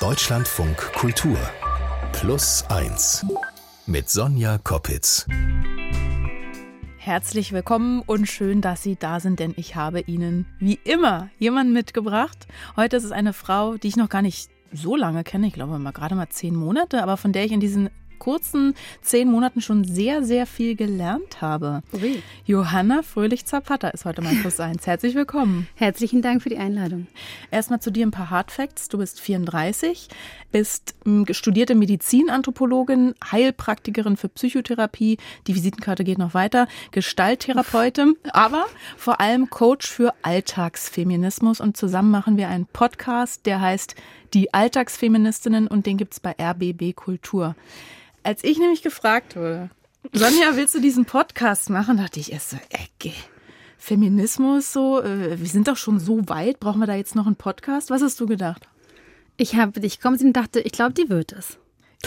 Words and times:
Deutschlandfunk 0.00 0.76
Kultur 0.92 1.36
Plus 2.12 2.64
1 2.68 3.26
mit 3.86 4.08
Sonja 4.08 4.58
Koppitz. 4.58 5.26
Herzlich 6.98 7.52
willkommen 7.52 8.02
und 8.06 8.26
schön, 8.26 8.60
dass 8.60 8.84
Sie 8.84 8.94
da 8.94 9.18
sind, 9.18 9.40
denn 9.40 9.54
ich 9.56 9.74
habe 9.74 9.98
Ihnen 10.02 10.46
wie 10.60 10.78
immer 10.84 11.30
jemanden 11.40 11.72
mitgebracht. 11.72 12.46
Heute 12.76 12.96
ist 12.96 13.02
es 13.02 13.10
eine 13.10 13.32
Frau, 13.32 13.76
die 13.76 13.88
ich 13.88 13.96
noch 13.96 14.08
gar 14.08 14.22
nicht 14.22 14.52
so 14.72 14.94
lange 14.94 15.24
kenne, 15.24 15.48
ich 15.48 15.52
glaube 15.52 15.76
mal 15.80 15.90
gerade 15.90 16.14
mal 16.14 16.28
zehn 16.28 16.54
Monate, 16.54 17.02
aber 17.02 17.16
von 17.16 17.32
der 17.32 17.44
ich 17.44 17.50
in 17.50 17.58
diesen 17.58 17.90
kurzen 18.18 18.74
zehn 19.02 19.30
Monaten 19.30 19.60
schon 19.60 19.84
sehr, 19.84 20.24
sehr 20.24 20.46
viel 20.46 20.74
gelernt 20.76 21.40
habe. 21.40 21.82
Ui. 21.92 22.22
Johanna 22.44 23.02
Fröhlich-Zapata 23.02 23.88
ist 23.88 24.04
heute 24.04 24.22
mein 24.22 24.38
Plus 24.40 24.60
1. 24.60 24.86
Herzlich 24.86 25.14
willkommen. 25.14 25.68
Herzlichen 25.74 26.22
Dank 26.22 26.42
für 26.42 26.48
die 26.48 26.58
Einladung. 26.58 27.06
Erstmal 27.50 27.80
zu 27.80 27.90
dir 27.90 28.06
ein 28.06 28.10
paar 28.10 28.30
Hard 28.30 28.50
Facts. 28.50 28.88
Du 28.88 28.98
bist 28.98 29.20
34, 29.20 30.08
bist 30.52 30.94
m, 31.04 31.26
studierte 31.30 31.74
Medizinanthropologin, 31.74 33.14
Heilpraktikerin 33.30 34.16
für 34.16 34.28
Psychotherapie. 34.28 35.18
Die 35.46 35.54
Visitenkarte 35.54 36.04
geht 36.04 36.18
noch 36.18 36.34
weiter. 36.34 36.68
Gestalttherapeutin, 36.90 38.16
aber 38.30 38.66
vor 38.96 39.20
allem 39.20 39.50
Coach 39.50 39.88
für 39.88 40.14
Alltagsfeminismus. 40.22 41.60
Und 41.60 41.76
zusammen 41.76 42.10
machen 42.10 42.36
wir 42.36 42.48
einen 42.48 42.66
Podcast, 42.66 43.46
der 43.46 43.60
heißt 43.60 43.94
Die 44.34 44.52
Alltagsfeministinnen 44.52 45.68
und 45.68 45.86
den 45.86 45.96
gibt's 45.96 46.20
bei 46.20 46.34
RBB 46.38 46.94
Kultur. 46.94 47.54
Als 48.22 48.44
ich 48.44 48.58
nämlich 48.58 48.82
gefragt 48.82 49.36
wurde, 49.36 49.70
Sonja, 50.12 50.56
willst 50.56 50.74
du 50.74 50.80
diesen 50.80 51.04
Podcast 51.04 51.70
machen? 51.70 51.96
Dachte 51.96 52.20
ich 52.20 52.32
erst 52.32 52.50
so, 52.50 52.56
Ecke. 52.70 53.14
Feminismus 53.78 54.72
so, 54.72 55.02
äh, 55.02 55.38
wir 55.38 55.46
sind 55.46 55.68
doch 55.68 55.76
schon 55.76 56.00
so 56.00 56.28
weit, 56.28 56.60
brauchen 56.60 56.80
wir 56.80 56.86
da 56.86 56.94
jetzt 56.94 57.14
noch 57.14 57.26
einen 57.26 57.36
Podcast? 57.36 57.90
Was 57.90 58.02
hast 58.02 58.20
du 58.20 58.26
gedacht? 58.26 58.68
Ich 59.36 59.54
habe 59.54 59.80
dich 59.80 60.00
sehen 60.00 60.28
und 60.28 60.32
dachte, 60.32 60.60
ich 60.60 60.72
glaube, 60.72 60.94
die 60.94 61.08
wird 61.08 61.32
es. 61.32 61.58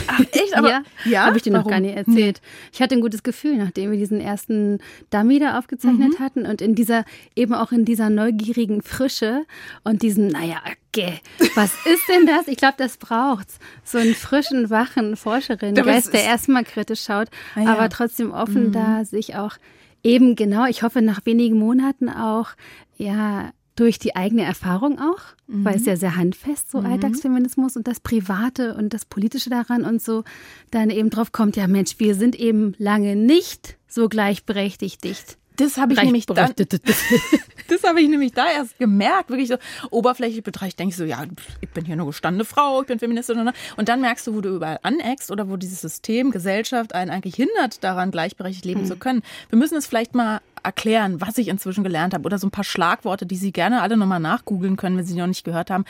Ach, 0.08 0.20
echt? 0.20 0.54
Aber, 0.56 0.70
ja, 0.70 0.84
ja? 1.06 1.26
habe 1.26 1.38
ich 1.38 1.44
dir 1.44 1.52
noch 1.52 1.68
gar 1.68 1.80
nicht 1.80 1.96
erzählt. 1.96 2.42
Ich 2.72 2.82
hatte 2.82 2.96
ein 2.96 3.02
gutes 3.02 3.24
Gefühl, 3.24 3.58
nachdem 3.58 3.92
wir 3.92 3.98
diesen 3.98 4.22
ersten 4.22 4.80
Dummy 5.10 5.40
da 5.40 5.58
aufgezeichnet 5.60 6.18
Mhm. 6.18 6.24
hatten 6.24 6.46
und 6.46 6.62
in 6.62 6.76
dieser, 6.76 7.04
eben 7.36 7.54
auch 7.54 7.72
in 7.72 7.84
dieser 7.86 8.10
neugierigen 8.10 8.82
Frische 8.82 9.46
und 9.84 10.02
diesem, 10.02 10.28
naja, 10.28 10.62
okay, 10.94 11.20
was 11.56 11.74
ist 11.86 12.08
denn 12.08 12.26
das? 12.26 12.48
Ich 12.48 12.58
glaube, 12.58 12.76
das 12.78 12.98
braucht's. 12.98 13.60
So 13.84 13.98
einen 13.98 14.16
frischen, 14.16 14.70
wachen 14.70 15.16
Forscherin, 15.18 15.76
Geist, 15.76 16.14
der 16.14 16.24
erstmal 16.24 16.64
kritisch 16.64 17.04
schaut, 17.04 17.28
Ah, 17.56 17.62
ja. 17.62 17.74
aber 17.74 17.90
trotzdem 17.90 18.32
offen 18.32 18.72
da, 18.72 19.04
sich 19.04 19.36
auch 19.36 19.58
eben 20.04 20.36
genau, 20.36 20.66
ich 20.66 20.84
hoffe, 20.84 21.02
nach 21.02 21.26
wenigen 21.26 21.58
Monaten 21.60 22.10
auch, 22.10 22.50
ja, 22.98 23.52
durch 23.76 24.00
die 24.00 24.16
eigene 24.16 24.44
Erfahrung 24.44 25.00
auch, 25.00 25.22
weil 25.48 25.76
es 25.76 25.86
ja 25.86 25.96
sehr 25.96 26.16
handfest, 26.16 26.72
so 26.72 26.80
Alltagsfeminismus 26.80 27.78
und 27.78 27.88
das 27.88 28.00
Private 28.00 28.76
und 28.76 28.94
das 28.94 29.06
Politische 29.06 29.50
daran 29.50 29.86
und 29.86 30.02
so, 30.02 30.24
dann 30.72 30.90
eben 30.90 31.10
drauf 31.10 31.32
kommt, 31.32 31.56
ja 31.56 31.68
Mensch, 31.68 31.96
wir 31.98 32.16
sind 32.16 32.36
eben 32.36 32.74
lange 32.78 33.16
nicht 33.16 33.78
so 33.88 34.10
gleichberechtigt. 34.10 35.04
Dicht. 35.04 35.38
Das 35.58 35.78
habe 35.78 35.94
ich 35.94 36.02
nämlich 36.02 36.26
dann, 36.26 36.54
das 37.68 37.84
habe 37.84 38.02
ich 38.02 38.10
nämlich 38.10 38.32
da 38.32 38.50
erst 38.50 38.78
gemerkt, 38.80 39.30
wirklich 39.30 39.50
so 39.50 39.58
oberflächlich 39.92 40.44
betrachtet, 40.44 40.80
denke 40.80 40.92
ich 40.92 40.98
so, 40.98 41.04
ja, 41.04 41.24
ich 41.60 41.70
bin 41.70 41.86
hier 41.86 41.94
eine 41.94 42.06
gestandene 42.06 42.46
Frau, 42.46 42.82
ich 42.82 42.88
bin 42.88 43.00
Feministin 43.00 43.38
und, 43.38 43.54
und 43.78 43.90
dann 43.90 44.02
merkst 44.02 44.28
du, 44.28 44.34
wo 44.34 44.42
du 44.42 44.56
überall 44.56 44.80
aneckst 44.82 45.30
oder 45.30 45.50
wo 45.50 45.58
dieses 45.58 45.82
System, 45.82 46.32
Gesellschaft 46.32 46.96
einen 46.96 47.12
eigentlich 47.12 47.36
hindert, 47.36 47.84
daran 47.84 48.12
gleichberechtigt 48.12 48.66
leben 48.66 48.86
zu 48.86 48.96
können. 48.96 49.22
Wir 49.50 49.60
müssen 49.60 49.76
es 49.76 49.86
vielleicht 49.86 50.16
mal 50.16 50.42
erklären, 50.64 51.22
was 51.22 51.38
ich 51.38 51.48
inzwischen 51.48 51.84
gelernt 51.84 52.14
habe 52.14 52.26
oder 52.26 52.38
so 52.38 52.48
ein 52.48 52.52
paar 52.52 52.64
Schlagworte, 52.64 53.26
die 53.26 53.36
Sie 53.36 53.52
gerne 53.52 53.82
alle 53.82 53.98
nochmal 53.98 54.20
nachgoogeln 54.20 54.78
können, 54.78 54.98
wenn 54.98 55.06
Sie 55.06 55.16
noch 55.16 55.28
nicht 55.28 55.44
gehört 55.44 55.70
haben. 55.70 55.86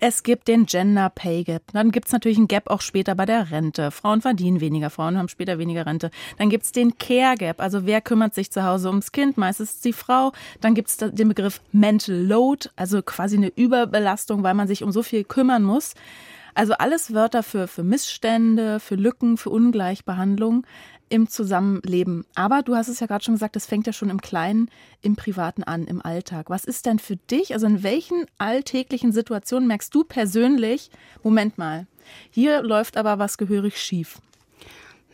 Es 0.00 0.22
gibt 0.22 0.48
den 0.48 0.66
Gender 0.66 1.10
Pay 1.10 1.44
Gap. 1.44 1.62
Dann 1.72 1.90
gibt 1.90 2.06
es 2.06 2.12
natürlich 2.12 2.38
einen 2.38 2.48
Gap 2.48 2.70
auch 2.70 2.80
später 2.80 3.14
bei 3.14 3.26
der 3.26 3.50
Rente. 3.50 3.90
Frauen 3.90 4.20
verdienen 4.20 4.60
weniger, 4.60 4.90
Frauen 4.90 5.18
haben 5.18 5.28
später 5.28 5.58
weniger 5.58 5.86
Rente. 5.86 6.10
Dann 6.38 6.50
gibt 6.50 6.64
es 6.64 6.72
den 6.72 6.98
Care 6.98 7.36
Gap, 7.36 7.60
also 7.60 7.86
wer 7.86 8.00
kümmert 8.00 8.34
sich 8.34 8.50
zu 8.50 8.64
Hause 8.64 8.88
ums 8.88 9.12
Kind? 9.12 9.36
Meistens 9.36 9.80
die 9.80 9.92
Frau. 9.92 10.32
Dann 10.60 10.74
gibt 10.74 10.88
es 10.88 10.96
den 10.96 11.28
Begriff 11.28 11.60
Mental 11.72 12.14
Load, 12.14 12.68
also 12.76 13.02
quasi 13.02 13.36
eine 13.36 13.52
Überbelastung, 13.54 14.42
weil 14.42 14.54
man 14.54 14.68
sich 14.68 14.82
um 14.82 14.92
so 14.92 15.02
viel 15.02 15.24
kümmern 15.24 15.62
muss. 15.62 15.94
Also 16.56 16.72
alles 16.72 17.12
Wörter 17.12 17.42
für, 17.42 17.68
für 17.68 17.82
Missstände, 17.82 18.80
für 18.80 18.94
Lücken, 18.94 19.36
für 19.36 19.50
Ungleichbehandlung 19.50 20.66
im 21.08 21.28
Zusammenleben. 21.28 22.24
Aber 22.34 22.62
du 22.62 22.74
hast 22.74 22.88
es 22.88 23.00
ja 23.00 23.06
gerade 23.06 23.24
schon 23.24 23.34
gesagt, 23.34 23.56
das 23.56 23.66
fängt 23.66 23.86
ja 23.86 23.92
schon 23.92 24.10
im 24.10 24.20
Kleinen, 24.20 24.70
im 25.02 25.16
Privaten 25.16 25.62
an, 25.62 25.86
im 25.86 26.04
Alltag. 26.04 26.50
Was 26.50 26.64
ist 26.64 26.86
denn 26.86 26.98
für 26.98 27.16
dich, 27.16 27.54
also 27.54 27.66
in 27.66 27.82
welchen 27.82 28.26
alltäglichen 28.38 29.12
Situationen 29.12 29.68
merkst 29.68 29.94
du 29.94 30.04
persönlich, 30.04 30.90
Moment 31.22 31.58
mal, 31.58 31.86
hier 32.30 32.62
läuft 32.62 32.96
aber 32.96 33.18
was 33.18 33.38
gehörig 33.38 33.80
schief? 33.80 34.18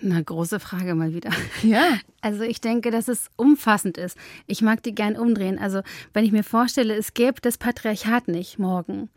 Na, 0.05 0.21
große 0.21 0.59
Frage 0.59 0.95
mal 0.95 1.15
wieder. 1.15 1.31
Ja. 1.63 1.85
Also 2.25 2.45
ich 2.45 2.61
denke, 2.61 2.93
dass 2.93 3.09
es 3.09 3.33
umfassend 3.35 3.99
ist. 3.99 4.17
Ich 4.47 4.63
mag 4.63 4.81
die 4.85 4.95
gern 4.95 5.17
umdrehen. 5.17 5.59
Also 5.59 5.83
wenn 6.13 6.25
ich 6.25 6.31
mir 6.31 6.45
vorstelle, 6.45 6.95
es 6.95 7.15
gäbe 7.15 7.41
das 7.41 7.59
Patriarchat 7.59 8.29
nicht 8.29 8.61
morgen. 8.61 9.11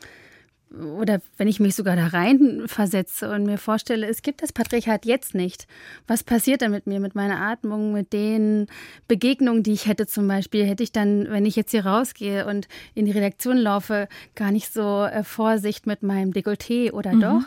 Oder 0.73 1.21
wenn 1.37 1.47
ich 1.47 1.59
mich 1.59 1.75
sogar 1.75 1.95
da 1.95 2.07
rein 2.07 2.63
versetze 2.65 3.31
und 3.31 3.45
mir 3.45 3.57
vorstelle, 3.57 4.07
es 4.07 4.21
gibt 4.21 4.41
das 4.41 4.51
Patriarchat 4.51 5.05
jetzt 5.05 5.33
nicht. 5.33 5.67
Was 6.07 6.23
passiert 6.23 6.61
dann 6.61 6.71
mit 6.71 6.85
mir, 6.85 6.99
mit 6.99 7.15
meiner 7.15 7.39
Atmung, 7.39 7.93
mit 7.93 8.11
den 8.11 8.67
Begegnungen, 9.07 9.63
die 9.63 9.71
ich 9.71 9.87
hätte 9.87 10.05
zum 10.05 10.27
Beispiel? 10.27 10.65
Hätte 10.65 10.83
ich 10.83 10.91
dann, 10.91 11.29
wenn 11.29 11.45
ich 11.45 11.55
jetzt 11.55 11.71
hier 11.71 11.85
rausgehe 11.85 12.45
und 12.45 12.67
in 12.93 13.05
die 13.05 13.11
Redaktion 13.11 13.57
laufe, 13.57 14.09
gar 14.35 14.51
nicht 14.51 14.73
so 14.73 15.03
äh, 15.03 15.23
Vorsicht 15.23 15.87
mit 15.87 16.03
meinem 16.03 16.31
Dekolleté 16.31 16.91
oder 16.91 17.13
doch, 17.13 17.43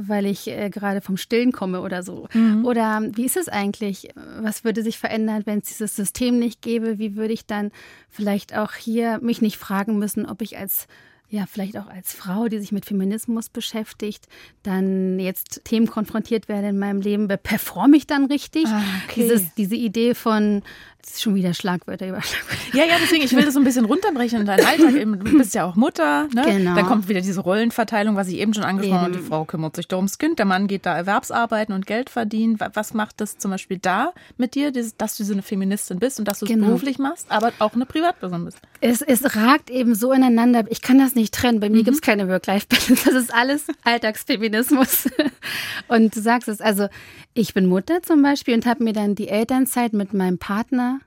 weil 0.00 0.24
ich 0.26 0.48
äh, 0.48 0.70
gerade 0.70 1.00
vom 1.00 1.16
Stillen 1.16 1.52
komme 1.52 1.82
oder 1.82 2.02
so. 2.02 2.28
Oder 2.64 3.02
wie 3.14 3.26
ist 3.26 3.36
es 3.36 3.48
eigentlich? 3.48 4.08
Was 4.40 4.64
würde 4.64 4.82
sich 4.82 4.98
verändern, 4.98 5.42
wenn 5.44 5.58
es 5.58 5.68
dieses 5.68 5.96
System 5.96 6.38
nicht 6.38 6.62
gäbe? 6.62 6.98
Wie 6.98 7.16
würde 7.16 7.34
ich 7.34 7.46
dann 7.46 7.72
vielleicht 8.08 8.56
auch 8.56 8.74
hier 8.74 9.18
mich 9.20 9.42
nicht 9.42 9.58
fragen 9.58 9.98
müssen, 9.98 10.26
ob 10.26 10.40
ich 10.42 10.56
als 10.56 10.86
ja, 11.30 11.46
vielleicht 11.46 11.78
auch 11.78 11.86
als 11.86 12.12
Frau, 12.12 12.48
die 12.48 12.58
sich 12.58 12.72
mit 12.72 12.84
Feminismus 12.84 13.48
beschäftigt, 13.48 14.26
dann 14.64 15.20
jetzt 15.20 15.62
Themen 15.64 15.86
konfrontiert 15.86 16.48
werde 16.48 16.68
in 16.68 16.78
meinem 16.78 17.00
Leben, 17.00 17.28
performe 17.28 17.96
ich 17.96 18.08
dann 18.08 18.24
richtig? 18.26 18.66
Ah, 18.66 18.82
okay. 19.04 19.22
Dieses, 19.22 19.54
diese 19.54 19.76
Idee 19.76 20.14
von, 20.14 20.62
das 21.02 21.12
ist 21.12 21.22
schon 21.22 21.34
wieder 21.34 21.54
Schlagwörter 21.54 22.08
über 22.08 22.20
Schlagwörter. 22.22 22.76
Ja, 22.76 22.84
ja, 22.84 22.94
deswegen, 23.02 23.24
ich 23.24 23.34
will 23.34 23.44
das 23.44 23.54
so 23.54 23.60
ein 23.60 23.64
bisschen 23.64 23.84
runterbrechen 23.84 24.40
in 24.40 24.46
deinen 24.46 24.64
Alltag. 24.64 24.94
Eben, 24.94 25.18
Du 25.24 25.38
bist 25.38 25.54
ja 25.54 25.64
auch 25.64 25.74
Mutter, 25.76 26.28
ne? 26.34 26.44
Genau. 26.46 26.74
Dann 26.74 26.86
kommt 26.86 27.08
wieder 27.08 27.20
diese 27.20 27.40
Rollenverteilung, 27.40 28.16
was 28.16 28.28
ich 28.28 28.34
eben 28.38 28.54
schon 28.54 28.64
angesprochen 28.64 29.00
habe. 29.00 29.12
Die 29.12 29.18
Frau 29.18 29.44
kümmert 29.44 29.76
sich 29.76 29.88
da 29.88 29.96
ums 29.96 30.18
Kind, 30.18 30.38
der 30.38 30.46
Mann 30.46 30.66
geht 30.66 30.86
da 30.86 30.96
Erwerbsarbeiten 30.96 31.74
und 31.74 31.86
Geld 31.86 32.10
verdienen. 32.10 32.60
Wa- 32.60 32.70
Was 32.74 32.94
macht 32.94 33.20
das 33.20 33.38
zum 33.38 33.50
Beispiel 33.50 33.78
da 33.78 34.12
mit 34.36 34.54
dir, 34.54 34.72
dass 34.72 35.16
du 35.16 35.24
so 35.24 35.32
eine 35.32 35.42
Feministin 35.42 35.98
bist 35.98 36.18
und 36.18 36.26
dass 36.28 36.38
du 36.40 36.46
es 36.46 36.50
Genau. 36.50 36.66
beruflich 36.66 36.98
machst, 36.98 37.26
aber 37.30 37.52
auch 37.58 37.74
eine 37.74 37.86
Privatperson 37.86 38.44
bist? 38.44 38.58
Es, 38.80 39.02
es 39.02 39.36
ragt 39.36 39.70
eben 39.70 39.94
so 39.94 40.12
ineinander. 40.12 40.64
Ich 40.68 40.80
kann 40.82 40.98
das 40.98 41.14
nicht 41.14 41.34
trennen. 41.34 41.60
Bei 41.60 41.68
mir 41.70 41.82
gibt's 41.82 42.00
keine 42.00 42.28
Work-Life-Balance. 42.28 43.04
Das 43.04 43.14
ist 43.14 43.34
alles 43.34 43.64
Alltagsfeminismus. 43.84 45.08
Und 45.88 46.14
du 46.16 46.20
sagst 46.20 46.48
es. 46.48 46.60
Also 46.60 46.88
ich 47.34 47.54
bin 47.54 47.66
Mutter 47.66 48.02
zum 48.02 48.22
Beispiel 48.22 48.54
und 48.54 48.66
habe 48.66 48.84
mir 48.84 48.92
dann 48.92 49.14
die 49.14 49.28
Elternzeit 49.28 49.92
mit 49.92 50.12
meinem 50.14 50.38
Partner 50.38 51.00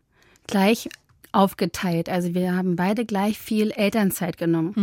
gleich 0.48 0.90
aufgeteilt. 1.32 2.10
Also 2.10 2.34
wir 2.34 2.56
haben 2.56 2.76
beide 2.76 3.06
gleich 3.06 3.40
viel 3.40 3.72
Elternzeit 3.72 4.38
genommen. 4.38 4.74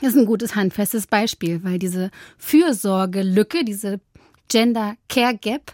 Das 0.00 0.10
ist 0.10 0.18
ein 0.18 0.26
gutes 0.26 0.56
handfestes 0.56 1.06
Beispiel, 1.06 1.62
weil 1.62 1.78
diese 1.78 2.10
Fürsorgelücke, 2.38 3.64
diese 3.64 4.00
Gender 4.48 4.94
Care 5.08 5.36
Gap, 5.36 5.72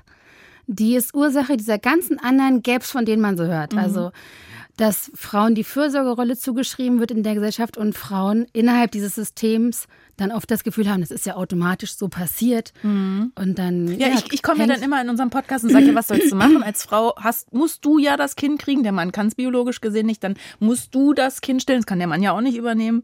die 0.66 0.94
ist 0.94 1.14
Ursache 1.14 1.56
dieser 1.56 1.78
ganzen 1.78 2.18
anderen 2.18 2.62
Gaps, 2.62 2.90
von 2.90 3.04
denen 3.04 3.22
man 3.22 3.36
so 3.36 3.44
hört. 3.44 3.74
Also, 3.74 4.10
dass 4.80 5.12
Frauen 5.14 5.54
die 5.54 5.62
Fürsorgerolle 5.62 6.38
zugeschrieben 6.38 7.00
wird 7.00 7.10
in 7.10 7.22
der 7.22 7.34
Gesellschaft 7.34 7.76
und 7.76 7.94
Frauen 7.94 8.46
innerhalb 8.54 8.90
dieses 8.92 9.14
Systems 9.14 9.88
dann 10.16 10.32
oft 10.32 10.50
das 10.50 10.64
Gefühl 10.64 10.88
haben, 10.88 11.02
das 11.02 11.10
ist 11.10 11.26
ja 11.26 11.36
automatisch 11.36 11.96
so 11.96 12.08
passiert. 12.08 12.72
Und 13.34 13.58
dann. 13.58 13.88
Ja, 13.98 14.08
ich, 14.08 14.32
ich 14.32 14.42
komme 14.42 14.60
ja 14.60 14.66
dann 14.66 14.80
immer 14.80 14.98
in 15.02 15.10
unserem 15.10 15.28
Podcast 15.28 15.64
und 15.64 15.70
sage, 15.70 15.84
ja, 15.84 15.94
was 15.94 16.08
sollst 16.08 16.32
du 16.32 16.36
machen? 16.36 16.62
Als 16.64 16.82
Frau 16.84 17.14
hast, 17.16 17.52
musst 17.52 17.84
du 17.84 17.98
ja 17.98 18.16
das 18.16 18.36
Kind 18.36 18.58
kriegen. 18.58 18.82
Der 18.82 18.92
Mann 18.92 19.12
kann 19.12 19.26
es 19.26 19.34
biologisch 19.34 19.82
gesehen 19.82 20.06
nicht. 20.06 20.24
Dann 20.24 20.36
musst 20.60 20.94
du 20.94 21.12
das 21.12 21.42
Kind 21.42 21.60
stillen. 21.60 21.80
Das 21.80 21.86
kann 21.86 21.98
der 21.98 22.08
Mann 22.08 22.22
ja 22.22 22.32
auch 22.32 22.40
nicht 22.40 22.56
übernehmen. 22.56 23.02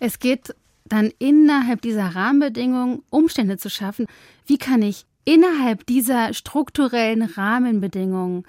Es 0.00 0.18
geht 0.18 0.54
dann 0.86 1.12
innerhalb 1.18 1.82
dieser 1.82 2.14
Rahmenbedingungen 2.14 3.02
Umstände 3.10 3.58
zu 3.58 3.68
schaffen. 3.68 4.06
Wie 4.46 4.56
kann 4.56 4.80
ich 4.80 5.04
innerhalb 5.26 5.84
dieser 5.84 6.32
strukturellen 6.32 7.22
Rahmenbedingungen, 7.22 8.44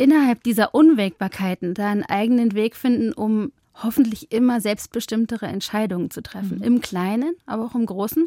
innerhalb 0.00 0.42
dieser 0.44 0.74
Unwägbarkeiten 0.74 1.74
da 1.74 1.90
einen 1.90 2.04
eigenen 2.04 2.54
Weg 2.54 2.74
finden, 2.74 3.12
um 3.12 3.52
hoffentlich 3.82 4.32
immer 4.32 4.60
selbstbestimmtere 4.60 5.46
Entscheidungen 5.46 6.10
zu 6.10 6.22
treffen. 6.22 6.62
Im 6.62 6.80
Kleinen, 6.80 7.34
aber 7.46 7.66
auch 7.66 7.74
im 7.74 7.84
Großen. 7.84 8.24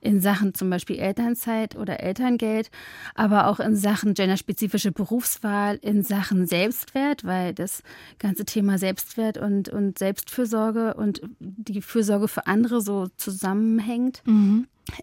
In 0.00 0.20
Sachen 0.20 0.54
zum 0.54 0.70
Beispiel 0.70 0.98
Elternzeit 0.98 1.76
oder 1.76 2.00
Elterngeld, 2.00 2.70
aber 3.14 3.48
auch 3.48 3.60
in 3.60 3.76
Sachen 3.76 4.14
genderspezifische 4.14 4.92
Berufswahl, 4.92 5.78
in 5.82 6.02
Sachen 6.02 6.46
Selbstwert, 6.46 7.24
weil 7.24 7.52
das 7.52 7.82
ganze 8.18 8.46
Thema 8.46 8.78
Selbstwert 8.78 9.36
und, 9.36 9.68
und 9.68 9.98
Selbstfürsorge 9.98 10.94
und 10.94 11.20
die 11.38 11.82
Fürsorge 11.82 12.28
für 12.28 12.46
andere 12.46 12.80
so 12.80 13.08
zusammenhängt. 13.16 14.22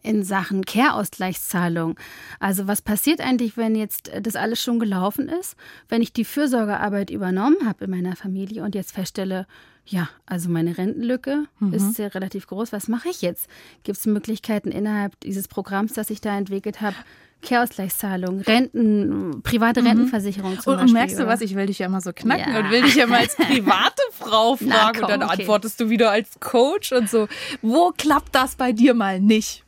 In 0.03 0.23
Sachen 0.23 0.65
Care-Ausgleichszahlung. 0.65 1.97
Also 2.39 2.67
was 2.67 2.81
passiert 2.81 3.21
eigentlich, 3.21 3.57
wenn 3.57 3.75
jetzt 3.75 4.11
das 4.21 4.35
alles 4.35 4.61
schon 4.61 4.79
gelaufen 4.79 5.29
ist, 5.29 5.55
wenn 5.89 6.01
ich 6.01 6.13
die 6.13 6.25
Fürsorgearbeit 6.25 7.09
übernommen 7.09 7.57
habe 7.65 7.85
in 7.85 7.91
meiner 7.91 8.15
Familie 8.15 8.63
und 8.63 8.75
jetzt 8.75 8.93
feststelle, 8.93 9.47
ja, 9.85 10.09
also 10.25 10.49
meine 10.49 10.77
Rentenlücke 10.77 11.45
mhm. 11.59 11.73
ist 11.73 11.95
sehr 11.95 12.13
relativ 12.13 12.47
groß. 12.47 12.73
Was 12.73 12.87
mache 12.87 13.09
ich 13.09 13.21
jetzt? 13.21 13.49
Gibt 13.83 13.97
es 13.97 14.05
Möglichkeiten 14.05 14.69
innerhalb 14.69 15.17
dieses 15.21 15.47
Programms, 15.47 15.93
das 15.93 16.09
ich 16.09 16.19
da 16.19 16.37
entwickelt 16.37 16.81
habe, 16.81 16.95
Kehrausgleichszahlung, 17.41 18.41
Renten, 18.41 19.41
private 19.43 19.81
mhm. 19.81 19.87
Rentenversicherung 19.87 20.59
zum 20.59 20.73
und, 20.73 20.79
Beispiel. 20.79 20.87
Und 20.87 20.93
merkst 20.93 21.19
du 21.19 21.27
was, 21.27 21.41
ich 21.41 21.55
will 21.55 21.67
dich 21.67 21.79
ja 21.79 21.85
immer 21.85 22.01
so 22.01 22.11
knacken 22.11 22.53
ja. 22.53 22.59
und 22.59 22.71
will 22.71 22.81
dich 22.81 22.95
ja 22.95 23.07
mal 23.07 23.19
als 23.19 23.35
private 23.37 24.01
Frau 24.11 24.55
fragen 24.55 24.69
Na, 24.69 24.91
komm, 24.91 25.01
und 25.03 25.09
dann 25.09 25.23
okay. 25.23 25.41
antwortest 25.41 25.79
du 25.79 25.89
wieder 25.89 26.11
als 26.11 26.39
Coach 26.39 26.91
und 26.91 27.09
so. 27.09 27.27
Wo 27.61 27.93
klappt 27.95 28.33
das 28.33 28.55
bei 28.55 28.71
dir 28.71 28.93
mal 28.93 29.19
nicht? 29.19 29.63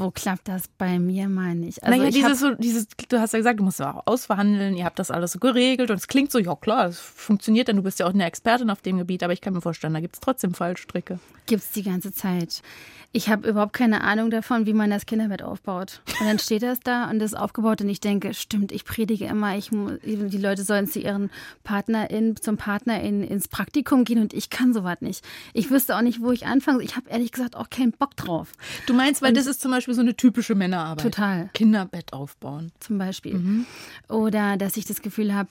Wo 0.00 0.10
klappt 0.10 0.48
das 0.48 0.64
bei 0.78 0.98
mir 0.98 1.28
mal 1.28 1.54
nicht? 1.54 1.82
Also 1.84 1.96
naja, 1.96 2.10
dieses, 2.10 2.40
so, 2.40 2.54
dieses, 2.54 2.88
du 3.08 3.20
hast 3.20 3.32
ja 3.32 3.38
gesagt, 3.38 3.60
du 3.60 3.64
musst 3.64 3.78
ja 3.78 3.94
auch 3.94 4.06
ausverhandeln, 4.06 4.74
ihr 4.76 4.84
habt 4.84 4.98
das 4.98 5.10
alles 5.10 5.32
so 5.32 5.38
geregelt 5.38 5.90
und 5.90 5.98
es 5.98 6.08
klingt 6.08 6.32
so, 6.32 6.38
ja 6.38 6.56
klar, 6.56 6.86
es 6.86 6.98
funktioniert, 6.98 7.68
denn 7.68 7.76
du 7.76 7.82
bist 7.82 8.00
ja 8.00 8.06
auch 8.06 8.14
eine 8.14 8.24
Expertin 8.24 8.70
auf 8.70 8.80
dem 8.80 8.98
Gebiet, 8.98 9.22
aber 9.22 9.32
ich 9.32 9.40
kann 9.40 9.52
mir 9.52 9.60
vorstellen, 9.60 9.94
da 9.94 10.00
gibt 10.00 10.16
es 10.16 10.20
trotzdem 10.20 10.54
Fallstricke. 10.54 11.20
Gibt 11.46 11.62
es 11.62 11.70
die 11.70 11.82
ganze 11.82 12.12
Zeit. 12.12 12.62
Ich 13.12 13.28
habe 13.28 13.48
überhaupt 13.48 13.72
keine 13.72 14.02
Ahnung 14.02 14.30
davon, 14.30 14.66
wie 14.66 14.72
man 14.72 14.88
das 14.88 15.04
Kinderbett 15.04 15.42
aufbaut. 15.42 16.00
Und 16.20 16.28
dann 16.28 16.38
steht 16.38 16.62
das 16.62 16.78
da 16.78 17.10
und 17.10 17.18
das 17.18 17.32
ist 17.32 17.38
aufgebaut 17.38 17.80
und 17.80 17.88
ich 17.88 17.98
denke, 17.98 18.34
stimmt, 18.34 18.70
ich 18.70 18.84
predige 18.84 19.24
immer, 19.24 19.56
ich, 19.56 19.70
die 19.70 20.38
Leute 20.38 20.62
sollen 20.62 20.86
zu 20.86 21.00
ihren 21.00 21.28
PartnerInnen, 21.64 22.36
zum 22.36 22.56
PartnerInnen 22.56 23.24
ins 23.24 23.48
Praktikum 23.48 24.04
gehen 24.04 24.20
und 24.20 24.32
ich 24.32 24.48
kann 24.48 24.72
sowas 24.72 25.00
nicht. 25.00 25.24
Ich 25.54 25.72
wüsste 25.72 25.96
auch 25.96 26.02
nicht, 26.02 26.20
wo 26.22 26.30
ich 26.30 26.46
anfange. 26.46 26.84
Ich 26.84 26.94
habe 26.94 27.10
ehrlich 27.10 27.32
gesagt 27.32 27.56
auch 27.56 27.68
keinen 27.68 27.90
Bock 27.90 28.14
drauf. 28.14 28.52
Du 28.86 28.94
meinst, 28.94 29.22
weil 29.22 29.30
und 29.30 29.36
das 29.36 29.46
ist 29.46 29.60
zum 29.60 29.72
Beispiel 29.72 29.89
so 29.94 30.00
eine 30.00 30.16
typische 30.16 30.54
Männerarbeit. 30.54 31.04
Total. 31.04 31.50
Kinderbett 31.54 32.12
aufbauen. 32.12 32.72
Zum 32.80 32.98
Beispiel. 32.98 33.34
Mhm. 33.34 33.66
Oder 34.08 34.56
dass 34.56 34.76
ich 34.76 34.84
das 34.84 35.02
Gefühl 35.02 35.34
habe, 35.34 35.50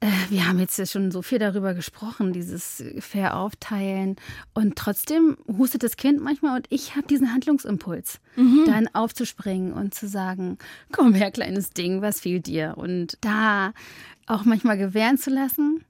äh, 0.00 0.08
wir 0.30 0.48
haben 0.48 0.58
jetzt 0.58 0.90
schon 0.90 1.10
so 1.10 1.20
viel 1.22 1.38
darüber 1.38 1.74
gesprochen, 1.74 2.32
dieses 2.32 2.82
fair 3.00 3.36
aufteilen. 3.36 4.16
Und 4.54 4.76
trotzdem 4.76 5.36
hustet 5.46 5.82
das 5.82 5.96
Kind 5.96 6.22
manchmal 6.22 6.56
und 6.56 6.66
ich 6.70 6.96
habe 6.96 7.06
diesen 7.06 7.32
Handlungsimpuls, 7.32 8.18
mhm. 8.36 8.64
dann 8.66 8.88
aufzuspringen 8.94 9.72
und 9.72 9.94
zu 9.94 10.08
sagen, 10.08 10.58
komm 10.90 11.14
her, 11.14 11.30
kleines 11.30 11.70
Ding, 11.70 12.00
was 12.00 12.20
fehlt 12.20 12.46
dir? 12.46 12.74
Und 12.76 13.18
da 13.20 13.72
auch 14.26 14.44
manchmal 14.44 14.78
gewähren 14.78 15.18
zu 15.18 15.30
lassen. 15.30 15.84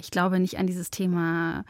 Ich 0.00 0.12
glaube 0.12 0.38
nicht 0.38 0.58
an 0.58 0.68
dieses 0.68 0.90
Thema 0.90 1.64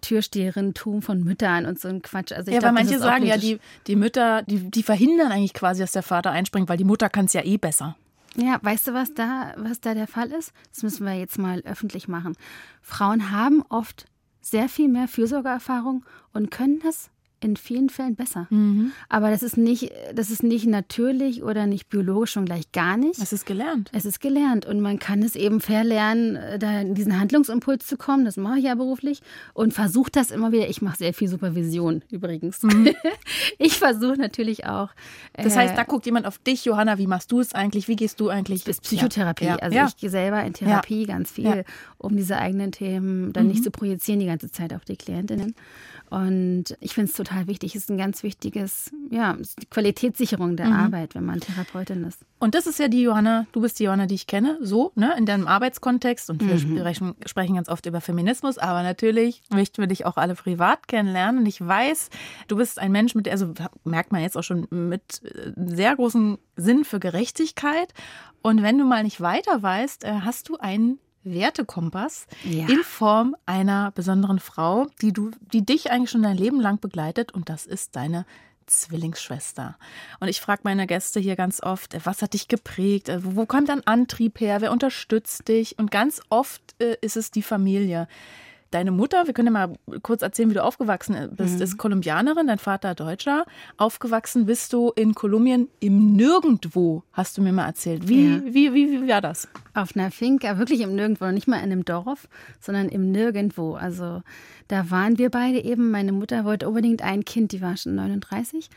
Türsteherin-Tum 0.00 1.02
von 1.02 1.22
Müttern 1.22 1.66
und 1.66 1.80
so 1.80 1.88
ein 1.88 2.02
Quatsch. 2.02 2.32
Also 2.32 2.50
ja, 2.50 2.58
glaub, 2.58 2.74
weil 2.74 2.84
manche 2.84 2.98
sagen 2.98 3.24
ja, 3.24 3.36
die, 3.36 3.58
die 3.86 3.96
Mütter, 3.96 4.42
die, 4.42 4.70
die 4.70 4.82
verhindern 4.82 5.32
eigentlich 5.32 5.54
quasi, 5.54 5.80
dass 5.80 5.92
der 5.92 6.02
Vater 6.02 6.30
einspringt, 6.30 6.68
weil 6.68 6.76
die 6.76 6.84
Mutter 6.84 7.08
kann 7.08 7.26
es 7.26 7.32
ja 7.32 7.44
eh 7.44 7.56
besser. 7.56 7.96
Ja, 8.36 8.58
weißt 8.62 8.88
du, 8.88 8.94
was 8.94 9.14
da, 9.14 9.54
was 9.56 9.80
da 9.80 9.94
der 9.94 10.06
Fall 10.06 10.30
ist? 10.30 10.52
Das 10.72 10.82
müssen 10.82 11.04
wir 11.04 11.14
jetzt 11.14 11.38
mal 11.38 11.60
öffentlich 11.64 12.06
machen. 12.08 12.36
Frauen 12.80 13.30
haben 13.30 13.62
oft 13.68 14.06
sehr 14.40 14.68
viel 14.68 14.88
mehr 14.88 15.08
Fürsorgeerfahrung 15.08 16.04
und 16.32 16.50
können 16.50 16.80
das 16.82 17.10
in 17.44 17.56
vielen 17.56 17.88
Fällen 17.88 18.14
besser. 18.14 18.46
Mhm. 18.50 18.92
Aber 19.08 19.30
das 19.30 19.42
ist 19.42 19.56
nicht, 19.56 19.92
das 20.14 20.30
ist 20.30 20.42
nicht 20.42 20.66
natürlich 20.66 21.42
oder 21.42 21.66
nicht 21.66 21.88
biologisch 21.88 22.32
schon 22.32 22.44
gleich 22.44 22.72
gar 22.72 22.96
nicht. 22.96 23.20
Es 23.20 23.32
ist 23.32 23.46
gelernt. 23.46 23.90
Es 23.92 24.04
ist 24.04 24.20
gelernt 24.20 24.66
und 24.66 24.80
man 24.80 24.98
kann 24.98 25.22
es 25.22 25.36
eben 25.36 25.60
verlernen, 25.60 26.36
äh, 26.36 26.58
da 26.58 26.80
in 26.80 26.94
diesen 26.94 27.18
Handlungsimpuls 27.18 27.86
zu 27.86 27.96
kommen. 27.96 28.24
Das 28.24 28.36
mache 28.36 28.58
ich 28.58 28.64
ja 28.64 28.74
beruflich 28.74 29.20
und 29.54 29.72
versuche 29.72 30.10
das 30.10 30.30
immer 30.30 30.52
wieder. 30.52 30.68
Ich 30.68 30.82
mache 30.82 30.98
sehr 30.98 31.14
viel 31.14 31.28
Supervision 31.28 32.02
übrigens. 32.10 32.62
Mhm. 32.62 32.90
Ich 33.58 33.78
versuche 33.78 34.16
natürlich 34.16 34.66
auch. 34.66 34.90
Das 35.34 35.56
heißt, 35.56 35.76
da 35.76 35.82
äh, 35.82 35.84
guckt 35.86 36.06
jemand 36.06 36.26
auf 36.26 36.38
dich, 36.38 36.64
Johanna. 36.64 36.98
Wie 36.98 37.06
machst 37.06 37.30
du 37.32 37.40
es 37.40 37.54
eigentlich? 37.54 37.88
Wie 37.88 37.96
gehst 37.96 38.20
du 38.20 38.28
eigentlich? 38.28 38.64
Das 38.64 38.76
ist 38.76 38.82
Psychotherapie. 38.82 39.46
Ja. 39.46 39.56
Also 39.56 39.76
ja. 39.76 39.86
ich 39.86 39.96
gehe 39.96 40.10
selber 40.10 40.42
in 40.42 40.52
Therapie 40.54 41.02
ja. 41.02 41.06
ganz 41.06 41.30
viel, 41.30 41.64
um 41.98 42.16
diese 42.16 42.38
eigenen 42.38 42.72
Themen 42.72 43.32
dann 43.32 43.44
mhm. 43.44 43.50
nicht 43.50 43.64
zu 43.64 43.70
projizieren 43.70 44.20
die 44.20 44.26
ganze 44.26 44.50
Zeit 44.50 44.72
auf 44.72 44.84
die 44.84 44.96
Klientinnen. 44.96 45.54
Und 46.10 46.76
ich 46.80 46.94
finde 46.94 47.08
es 47.08 47.16
total 47.16 47.46
wichtig. 47.46 47.76
Es 47.76 47.84
ist 47.84 47.90
ein 47.90 47.96
ganz 47.96 48.24
wichtiges, 48.24 48.90
ja, 49.10 49.36
Qualitätssicherung 49.70 50.56
der 50.56 50.66
mhm. 50.66 50.72
Arbeit, 50.72 51.14
wenn 51.14 51.24
man 51.24 51.38
Therapeutin 51.38 52.02
ist. 52.02 52.26
Und 52.40 52.56
das 52.56 52.66
ist 52.66 52.80
ja 52.80 52.88
die 52.88 53.02
Johanna, 53.02 53.46
du 53.52 53.60
bist 53.60 53.78
die 53.78 53.84
Johanna, 53.84 54.06
die 54.06 54.16
ich 54.16 54.26
kenne, 54.26 54.58
so, 54.60 54.90
ne, 54.96 55.14
in 55.16 55.24
deinem 55.24 55.46
Arbeitskontext. 55.46 56.28
Und 56.28 56.44
wir 56.44 56.54
mhm. 56.54 56.78
sprechen, 56.78 57.14
sprechen 57.26 57.54
ganz 57.54 57.68
oft 57.68 57.86
über 57.86 58.00
Feminismus, 58.00 58.58
aber 58.58 58.82
natürlich 58.82 59.42
möchten 59.50 59.80
wir 59.80 59.86
dich 59.86 60.04
auch 60.04 60.16
alle 60.16 60.34
privat 60.34 60.88
kennenlernen. 60.88 61.42
Und 61.42 61.46
ich 61.46 61.64
weiß, 61.64 62.10
du 62.48 62.56
bist 62.56 62.80
ein 62.80 62.90
Mensch 62.90 63.14
mit, 63.14 63.28
also 63.28 63.54
merkt 63.84 64.10
man 64.10 64.20
jetzt 64.20 64.36
auch 64.36 64.42
schon, 64.42 64.66
mit 64.70 65.22
äh, 65.22 65.52
sehr 65.56 65.94
großem 65.94 66.38
Sinn 66.56 66.84
für 66.84 66.98
Gerechtigkeit. 66.98 67.94
Und 68.42 68.62
wenn 68.64 68.78
du 68.78 68.84
mal 68.84 69.04
nicht 69.04 69.20
weiter 69.20 69.62
weißt, 69.62 70.02
äh, 70.04 70.20
hast 70.22 70.48
du 70.48 70.56
einen 70.56 70.98
Wertekompass 71.24 72.26
ja. 72.44 72.66
in 72.68 72.82
Form 72.82 73.36
einer 73.46 73.90
besonderen 73.92 74.38
Frau, 74.38 74.86
die 75.02 75.12
du, 75.12 75.30
die 75.52 75.64
dich 75.64 75.90
eigentlich 75.90 76.10
schon 76.10 76.22
dein 76.22 76.36
Leben 76.36 76.60
lang 76.60 76.80
begleitet 76.80 77.32
und 77.32 77.48
das 77.48 77.66
ist 77.66 77.96
deine 77.96 78.24
Zwillingsschwester. 78.66 79.76
Und 80.20 80.28
ich 80.28 80.40
frage 80.40 80.62
meine 80.64 80.86
Gäste 80.86 81.20
hier 81.20 81.36
ganz 81.36 81.62
oft, 81.62 81.94
was 82.06 82.22
hat 82.22 82.34
dich 82.34 82.48
geprägt? 82.48 83.10
Wo 83.18 83.44
kommt 83.44 83.68
dein 83.68 83.86
Antrieb 83.86 84.40
her? 84.40 84.60
Wer 84.60 84.72
unterstützt 84.72 85.48
dich? 85.48 85.78
Und 85.78 85.90
ganz 85.90 86.22
oft 86.30 86.62
äh, 86.78 86.96
ist 87.00 87.16
es 87.16 87.30
die 87.30 87.42
Familie. 87.42 88.06
Deine 88.70 88.92
Mutter, 88.92 89.26
wir 89.26 89.34
können 89.34 89.52
ja 89.52 89.66
mal 89.66 89.74
kurz 90.02 90.22
erzählen, 90.22 90.50
wie 90.50 90.54
du 90.54 90.62
aufgewachsen 90.62 91.16
bist, 91.32 91.56
mhm. 91.56 91.62
ist 91.62 91.76
Kolumbianerin, 91.76 92.46
dein 92.46 92.58
Vater 92.58 92.94
Deutscher. 92.94 93.44
Aufgewachsen 93.76 94.46
bist 94.46 94.72
du 94.72 94.92
in 94.94 95.14
Kolumbien 95.14 95.68
im 95.80 96.12
Nirgendwo, 96.12 97.02
hast 97.12 97.36
du 97.36 97.42
mir 97.42 97.52
mal 97.52 97.66
erzählt. 97.66 98.08
Wie, 98.08 98.28
ja. 98.28 98.40
wie, 98.44 98.72
wie, 98.72 99.02
wie 99.02 99.08
war 99.08 99.20
das? 99.20 99.48
Auf 99.74 99.96
einer 99.96 100.12
Finca, 100.12 100.56
wirklich 100.58 100.82
im 100.82 100.94
Nirgendwo, 100.94 101.26
nicht 101.32 101.48
mal 101.48 101.56
in 101.56 101.64
einem 101.64 101.84
Dorf, 101.84 102.28
sondern 102.60 102.88
im 102.88 103.10
Nirgendwo. 103.10 103.74
Also 103.74 104.22
da 104.68 104.88
waren 104.90 105.18
wir 105.18 105.30
beide 105.30 105.64
eben. 105.64 105.90
Meine 105.90 106.12
Mutter 106.12 106.44
wollte 106.44 106.68
unbedingt 106.68 107.02
ein 107.02 107.24
Kind, 107.24 107.50
die 107.50 107.60
war 107.60 107.76
schon 107.76 107.96
39. 107.96 108.70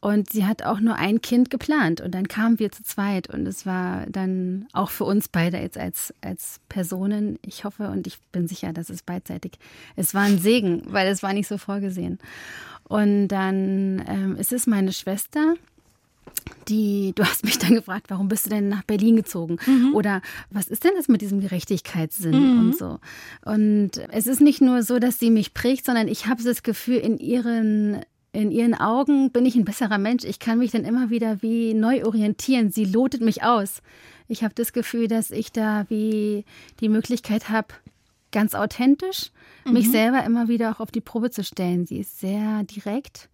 Und 0.00 0.30
sie 0.30 0.46
hat 0.46 0.62
auch 0.62 0.80
nur 0.80 0.96
ein 0.96 1.20
Kind 1.20 1.50
geplant. 1.50 2.00
Und 2.00 2.14
dann 2.14 2.26
kamen 2.26 2.58
wir 2.58 2.72
zu 2.72 2.82
zweit. 2.82 3.28
Und 3.28 3.46
es 3.46 3.66
war 3.66 4.06
dann 4.06 4.66
auch 4.72 4.90
für 4.90 5.04
uns 5.04 5.28
beide 5.28 5.58
jetzt 5.58 5.76
als, 5.76 6.14
als 6.22 6.60
Personen, 6.70 7.38
ich 7.42 7.64
hoffe 7.64 7.90
und 7.90 8.06
ich 8.06 8.18
bin 8.32 8.48
sicher, 8.48 8.72
dass 8.72 8.88
es 8.88 9.02
beidseitig, 9.02 9.52
es 9.96 10.14
war 10.14 10.22
ein 10.22 10.38
Segen, 10.38 10.82
weil 10.86 11.08
es 11.08 11.22
war 11.22 11.34
nicht 11.34 11.48
so 11.48 11.58
vorgesehen. 11.58 12.18
Und 12.84 13.28
dann 13.28 14.02
ähm, 14.08 14.36
ist 14.36 14.52
es 14.52 14.66
meine 14.66 14.92
Schwester, 14.92 15.54
die, 16.68 17.12
du 17.14 17.24
hast 17.24 17.44
mich 17.44 17.58
dann 17.58 17.74
gefragt, 17.74 18.06
warum 18.08 18.28
bist 18.28 18.46
du 18.46 18.50
denn 18.50 18.68
nach 18.68 18.84
Berlin 18.84 19.16
gezogen? 19.16 19.58
Mhm. 19.66 19.94
Oder 19.94 20.22
was 20.50 20.68
ist 20.68 20.84
denn 20.84 20.92
das 20.96 21.08
mit 21.08 21.20
diesem 21.20 21.40
Gerechtigkeitssinn 21.40 22.54
mhm. 22.54 22.60
und 22.60 22.78
so? 22.78 22.98
Und 23.44 23.98
es 24.10 24.26
ist 24.26 24.40
nicht 24.40 24.60
nur 24.60 24.82
so, 24.82 24.98
dass 24.98 25.18
sie 25.18 25.30
mich 25.30 25.52
prägt, 25.52 25.84
sondern 25.84 26.08
ich 26.08 26.26
habe 26.26 26.42
das 26.42 26.62
Gefühl, 26.62 26.96
in 26.96 27.18
ihren 27.18 28.00
in 28.32 28.50
ihren 28.50 28.74
Augen 28.74 29.30
bin 29.30 29.46
ich 29.46 29.56
ein 29.56 29.64
besserer 29.64 29.98
Mensch. 29.98 30.24
Ich 30.24 30.38
kann 30.38 30.58
mich 30.58 30.70
dann 30.70 30.84
immer 30.84 31.10
wieder 31.10 31.42
wie 31.42 31.74
neu 31.74 32.04
orientieren. 32.04 32.70
Sie 32.70 32.84
lotet 32.84 33.22
mich 33.22 33.42
aus. 33.42 33.82
Ich 34.28 34.44
habe 34.44 34.54
das 34.54 34.72
Gefühl, 34.72 35.08
dass 35.08 35.30
ich 35.30 35.50
da 35.50 35.86
wie 35.88 36.44
die 36.80 36.88
Möglichkeit 36.88 37.48
habe, 37.48 37.68
ganz 38.30 38.54
authentisch 38.54 39.32
mhm. 39.64 39.72
mich 39.72 39.90
selber 39.90 40.22
immer 40.24 40.48
wieder 40.48 40.70
auch 40.70 40.80
auf 40.80 40.92
die 40.92 41.00
Probe 41.00 41.30
zu 41.30 41.42
stellen. 41.42 41.86
Sie 41.86 41.98
ist 41.98 42.20
sehr 42.20 42.62
direkt 42.64 43.29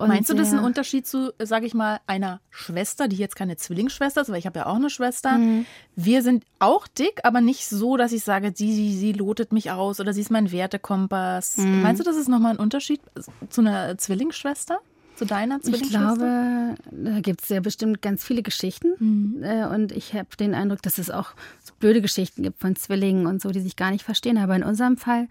und 0.00 0.08
Meinst 0.08 0.30
du, 0.30 0.34
das 0.34 0.48
ist 0.48 0.54
ein 0.54 0.64
Unterschied 0.64 1.06
zu, 1.06 1.34
sage 1.38 1.66
ich 1.66 1.74
mal, 1.74 2.00
einer 2.06 2.40
Schwester, 2.48 3.06
die 3.06 3.16
jetzt 3.16 3.36
keine 3.36 3.56
Zwillingsschwester 3.56 4.22
ist, 4.22 4.30
weil 4.30 4.38
ich 4.38 4.46
habe 4.46 4.60
ja 4.60 4.66
auch 4.66 4.76
eine 4.76 4.88
Schwester. 4.88 5.36
Mhm. 5.36 5.66
Wir 5.94 6.22
sind 6.22 6.44
auch 6.58 6.88
dick, 6.88 7.20
aber 7.22 7.42
nicht 7.42 7.68
so, 7.68 7.98
dass 7.98 8.12
ich 8.12 8.24
sage, 8.24 8.52
sie, 8.54 8.72
sie, 8.72 8.96
sie 8.96 9.12
lotet 9.12 9.52
mich 9.52 9.70
aus 9.70 10.00
oder 10.00 10.14
sie 10.14 10.22
ist 10.22 10.30
mein 10.30 10.52
Wertekompass. 10.52 11.58
Mhm. 11.58 11.82
Meinst 11.82 12.00
du, 12.00 12.04
das 12.04 12.16
ist 12.16 12.28
nochmal 12.28 12.52
ein 12.52 12.58
Unterschied 12.58 13.02
zu 13.50 13.60
einer 13.60 13.98
Zwillingsschwester? 13.98 14.80
Zu 15.16 15.26
deiner 15.26 15.60
Zwillingsschwester? 15.60 16.12
Ich 16.12 16.18
glaube, 16.18 17.12
da 17.12 17.20
gibt 17.20 17.42
es 17.42 17.50
ja 17.50 17.60
bestimmt 17.60 18.00
ganz 18.00 18.24
viele 18.24 18.42
Geschichten. 18.42 18.94
Mhm. 18.98 19.42
Äh, 19.42 19.66
und 19.66 19.92
ich 19.92 20.14
habe 20.14 20.34
den 20.38 20.54
Eindruck, 20.54 20.80
dass 20.80 20.96
es 20.96 21.10
auch 21.10 21.32
so 21.62 21.74
blöde 21.78 22.00
Geschichten 22.00 22.42
gibt 22.42 22.58
von 22.58 22.74
Zwillingen 22.74 23.26
und 23.26 23.42
so, 23.42 23.50
die 23.50 23.60
sich 23.60 23.76
gar 23.76 23.90
nicht 23.90 24.04
verstehen. 24.04 24.38
Aber 24.38 24.56
in 24.56 24.62
unserem 24.62 24.96
Fall 24.96 25.28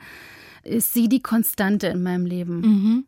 ist 0.63 0.93
sie 0.93 1.09
die 1.09 1.21
Konstante 1.21 1.87
in 1.87 2.03
meinem 2.03 2.27
Leben. 2.27 2.61
Mhm. 2.61 3.05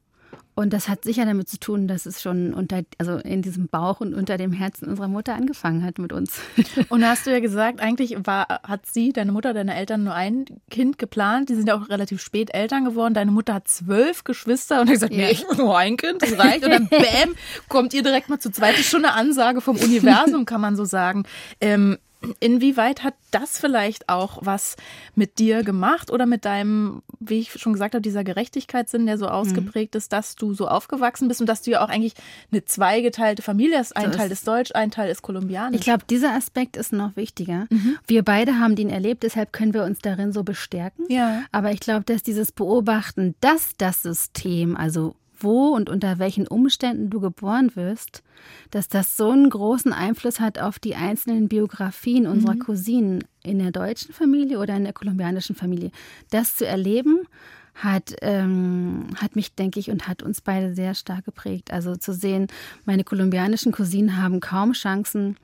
Und 0.54 0.74
das 0.74 0.90
hat 0.90 1.04
sicher 1.04 1.26
damit 1.26 1.48
zu 1.50 1.60
tun, 1.60 1.88
dass 1.88 2.06
es 2.06 2.22
schon 2.22 2.54
unter, 2.54 2.82
also 2.98 3.18
in 3.18 3.42
diesem 3.42 3.68
Bauch 3.68 4.02
und 4.02 4.14
unter 4.14 4.38
dem 4.38 4.52
Herzen 4.52 4.88
unserer 4.90 5.08
Mutter 5.08 5.34
angefangen 5.34 5.84
hat 5.84 5.98
mit 5.98 6.12
uns. 6.12 6.42
Und 6.90 7.06
hast 7.06 7.26
du 7.26 7.32
ja 7.32 7.40
gesagt, 7.40 7.80
eigentlich 7.80 8.18
war, 8.26 8.48
hat 8.64 8.86
sie, 8.86 9.14
deine 9.14 9.32
Mutter, 9.32 9.54
deine 9.54 9.74
Eltern 9.76 10.04
nur 10.04 10.14
ein 10.14 10.46
Kind 10.70 10.98
geplant. 10.98 11.50
Die 11.50 11.56
sind 11.56 11.68
ja 11.68 11.76
auch 11.76 11.90
relativ 11.90 12.22
spät 12.22 12.54
Eltern 12.54 12.84
geworden. 12.84 13.14
Deine 13.14 13.32
Mutter 13.32 13.54
hat 13.54 13.68
zwölf 13.68 14.24
Geschwister 14.24 14.82
und 14.82 14.88
hat 14.88 14.94
gesagt, 14.96 15.14
ja. 15.14 15.26
nee, 15.26 15.32
ich 15.32 15.46
nur 15.58 15.78
ein 15.78 15.98
Kind, 15.98 16.22
das 16.22 16.38
reicht. 16.38 16.66
Und 16.66 16.72
dann 16.72 16.88
bäm, 16.90 17.36
kommt 17.70 17.94
ihr 17.94 18.04
direkt 18.04 18.30
mal 18.30 18.40
zu 18.40 18.52
zweit. 18.52 18.74
Das 18.74 18.82
ist 18.82 18.90
schon 18.90 19.06
eine 19.06 19.14
Ansage 19.14 19.62
vom 19.62 19.78
Universum, 19.78 20.46
kann 20.46 20.62
man 20.62 20.76
so 20.76 20.86
sagen. 20.86 21.24
Ähm, 21.62 21.98
inwieweit 22.40 23.04
hat 23.04 23.16
das 23.32 23.58
vielleicht 23.60 24.10
auch 24.10 24.40
was 24.42 24.76
mit 25.16 25.40
dir 25.40 25.64
gemacht 25.64 26.12
oder 26.12 26.26
mit 26.26 26.46
deinem, 26.46 27.02
wie 27.20 27.40
ich 27.40 27.52
schon 27.54 27.74
gesagt 27.74 27.96
habe, 27.96 28.02
dieser 28.02 28.24
Gerechtigkeitssinn, 28.24 29.06
der 29.06 29.18
so 29.18 29.26
mhm. 29.26 29.32
ausgeprägt 29.32 29.96
ist, 29.96 30.14
dass 30.14 30.36
du 30.36 30.54
so 30.54 30.68
aufgewachsen 30.68 31.28
bist 31.28 31.42
und 31.42 31.48
dass 31.48 31.62
du 31.62 31.72
ja 31.72 31.84
auch 31.84 31.90
eigentlich 31.90 32.14
eine 32.52 32.64
zweigeteilte 32.66 33.42
Familie 33.42 33.78
hast. 33.78 33.96
Ein 33.96 34.12
so 34.12 34.18
Teil 34.18 34.32
ist 34.32 34.48
Deutsch, 34.48 34.72
ein 34.74 34.92
Teil 34.92 35.10
ist 35.10 35.22
Kolumbianisch. 35.22 35.80
Ich 35.80 35.84
glaube, 35.84 36.04
dieser 36.10 36.34
Aspekt 36.34 36.78
ist 36.78 36.94
noch 36.94 37.16
wichtiger. 37.16 37.68
Mhm. 37.70 37.98
Wir 38.06 38.24
beide 38.24 38.60
haben 38.60 38.76
den 38.76 38.90
erlebt, 38.90 39.24
deshalb 39.24 39.52
können 39.52 39.74
wir 39.74 39.84
uns 39.84 40.00
darin 40.00 40.32
so 40.32 40.44
bestärken. 40.44 41.06
Ja. 41.10 41.44
Aber 41.52 41.72
ich 41.72 41.80
glaube, 41.80 42.04
dass 42.04 42.24
dieses 42.24 42.52
Beobachten, 42.52 43.36
dass 43.42 43.72
das 43.78 44.04
System, 44.04 44.76
also 44.76 45.16
wo 45.44 45.70
und 45.70 45.90
unter 45.90 46.20
welchen 46.20 46.48
Umständen 46.48 47.10
du 47.10 47.20
geboren 47.20 47.76
wirst, 47.76 48.24
dass 48.72 48.88
das 48.88 49.18
so 49.18 49.30
einen 49.30 49.50
großen 49.50 49.94
Einfluss 49.94 50.40
hat 50.40 50.60
auf 50.60 50.80
die 50.80 50.96
einzelnen 50.96 51.48
Biografien 51.48 52.28
unserer 52.28 52.56
mhm. 52.56 52.60
Cousinen 52.60 53.24
in 53.44 53.60
der 53.60 53.72
deutschen 53.72 54.14
Familie 54.14 54.60
oder 54.60 54.76
in 54.76 54.84
der 54.84 54.94
kolumbianischen 54.94 55.56
Familie. 55.56 55.92
Das 56.30 56.56
zu 56.56 56.66
erleben, 56.66 57.28
hat, 57.76 58.16
ähm, 58.22 59.08
hat 59.16 59.36
mich, 59.36 59.56
denke 59.56 59.80
ich, 59.80 59.90
und 59.90 60.08
hat 60.08 60.24
uns 60.24 60.42
beide 60.42 60.76
sehr 60.76 60.94
stark 60.94 61.26
geprägt. 61.26 61.72
Also 61.72 61.96
zu 61.96 62.14
sehen, 62.14 62.48
meine 62.86 63.04
kolumbianischen 63.04 63.72
Cousinen 63.72 64.18
haben 64.18 64.40
kaum 64.40 64.74
Chancen, 64.74 65.38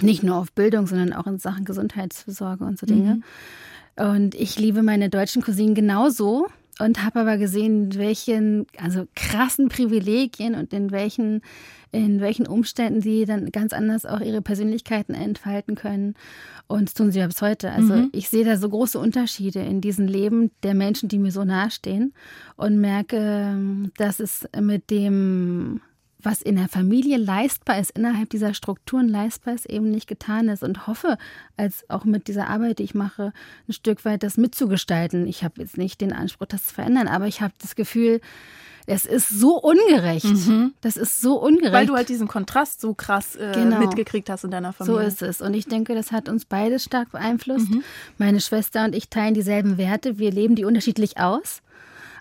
nicht 0.00 0.22
nur 0.22 0.36
auf 0.36 0.52
Bildung, 0.52 0.86
sondern 0.86 1.12
auch 1.12 1.26
in 1.26 1.38
Sachen 1.38 1.64
Gesundheitsversorge 1.64 2.64
und 2.64 2.78
so 2.78 2.86
Dinge. 2.86 3.16
Mhm. 3.96 4.04
Und 4.04 4.34
ich 4.34 4.58
liebe 4.58 4.82
meine 4.82 5.10
deutschen 5.10 5.42
Cousinen 5.42 5.74
genauso 5.74 6.46
und 6.78 7.04
habe 7.04 7.20
aber 7.20 7.38
gesehen, 7.38 7.94
welchen, 7.96 8.66
also 8.78 9.06
krassen 9.14 9.68
Privilegien 9.68 10.54
und 10.54 10.72
in 10.72 10.90
welchen, 10.90 11.42
in 11.90 12.20
welchen 12.20 12.46
Umständen 12.46 13.00
sie 13.00 13.24
dann 13.24 13.50
ganz 13.50 13.72
anders 13.72 14.06
auch 14.06 14.20
ihre 14.20 14.42
Persönlichkeiten 14.42 15.14
entfalten 15.14 15.74
können. 15.74 16.14
Und 16.66 16.88
das 16.88 16.94
tun 16.94 17.10
sie 17.10 17.18
ja 17.18 17.26
bis 17.26 17.42
heute. 17.42 17.70
Also 17.72 17.94
mhm. 17.94 18.10
ich 18.12 18.28
sehe 18.28 18.44
da 18.44 18.56
so 18.56 18.68
große 18.68 18.98
Unterschiede 18.98 19.60
in 19.60 19.80
diesem 19.80 20.06
Leben 20.06 20.50
der 20.62 20.74
Menschen, 20.74 21.08
die 21.08 21.18
mir 21.18 21.32
so 21.32 21.44
nahestehen 21.44 22.12
und 22.56 22.80
merke, 22.80 23.90
dass 23.96 24.20
es 24.20 24.48
mit 24.60 24.90
dem 24.90 25.80
was 26.20 26.42
in 26.42 26.56
der 26.56 26.68
Familie 26.68 27.16
leistbar 27.16 27.78
ist, 27.78 27.90
innerhalb 27.92 28.30
dieser 28.30 28.52
Strukturen 28.52 29.08
leistbar 29.08 29.54
ist, 29.54 29.66
eben 29.66 29.90
nicht 29.90 30.08
getan 30.08 30.48
ist 30.48 30.64
und 30.64 30.86
hoffe, 30.86 31.16
als 31.56 31.88
auch 31.88 32.04
mit 32.04 32.26
dieser 32.26 32.48
Arbeit, 32.48 32.80
die 32.80 32.84
ich 32.84 32.94
mache, 32.94 33.32
ein 33.68 33.72
Stück 33.72 34.04
weit 34.04 34.22
das 34.22 34.36
mitzugestalten. 34.36 35.26
Ich 35.26 35.44
habe 35.44 35.60
jetzt 35.60 35.78
nicht 35.78 36.00
den 36.00 36.12
Anspruch, 36.12 36.46
das 36.46 36.66
zu 36.66 36.74
verändern, 36.74 37.06
aber 37.06 37.26
ich 37.26 37.40
habe 37.40 37.54
das 37.60 37.76
Gefühl, 37.76 38.20
es 38.88 39.04
ist 39.04 39.28
so 39.28 39.60
ungerecht. 39.60 40.24
Mhm. 40.24 40.72
Das 40.80 40.96
ist 40.96 41.20
so 41.20 41.38
ungerecht. 41.38 41.74
Weil 41.74 41.86
du 41.86 41.94
halt 41.94 42.08
diesen 42.08 42.26
Kontrast 42.26 42.80
so 42.80 42.94
krass 42.94 43.36
äh, 43.36 43.52
genau. 43.54 43.78
mitgekriegt 43.78 44.30
hast 44.30 44.44
in 44.44 44.50
deiner 44.50 44.72
Familie. 44.72 45.02
So 45.02 45.06
ist 45.06 45.22
es. 45.22 45.42
Und 45.42 45.52
ich 45.52 45.66
denke, 45.66 45.94
das 45.94 46.10
hat 46.10 46.28
uns 46.28 46.46
beide 46.46 46.78
stark 46.78 47.12
beeinflusst. 47.12 47.68
Mhm. 47.68 47.84
Meine 48.16 48.40
Schwester 48.40 48.86
und 48.86 48.94
ich 48.94 49.10
teilen 49.10 49.34
dieselben 49.34 49.76
Werte. 49.76 50.18
Wir 50.18 50.32
leben 50.32 50.54
die 50.54 50.64
unterschiedlich 50.64 51.18
aus. 51.18 51.60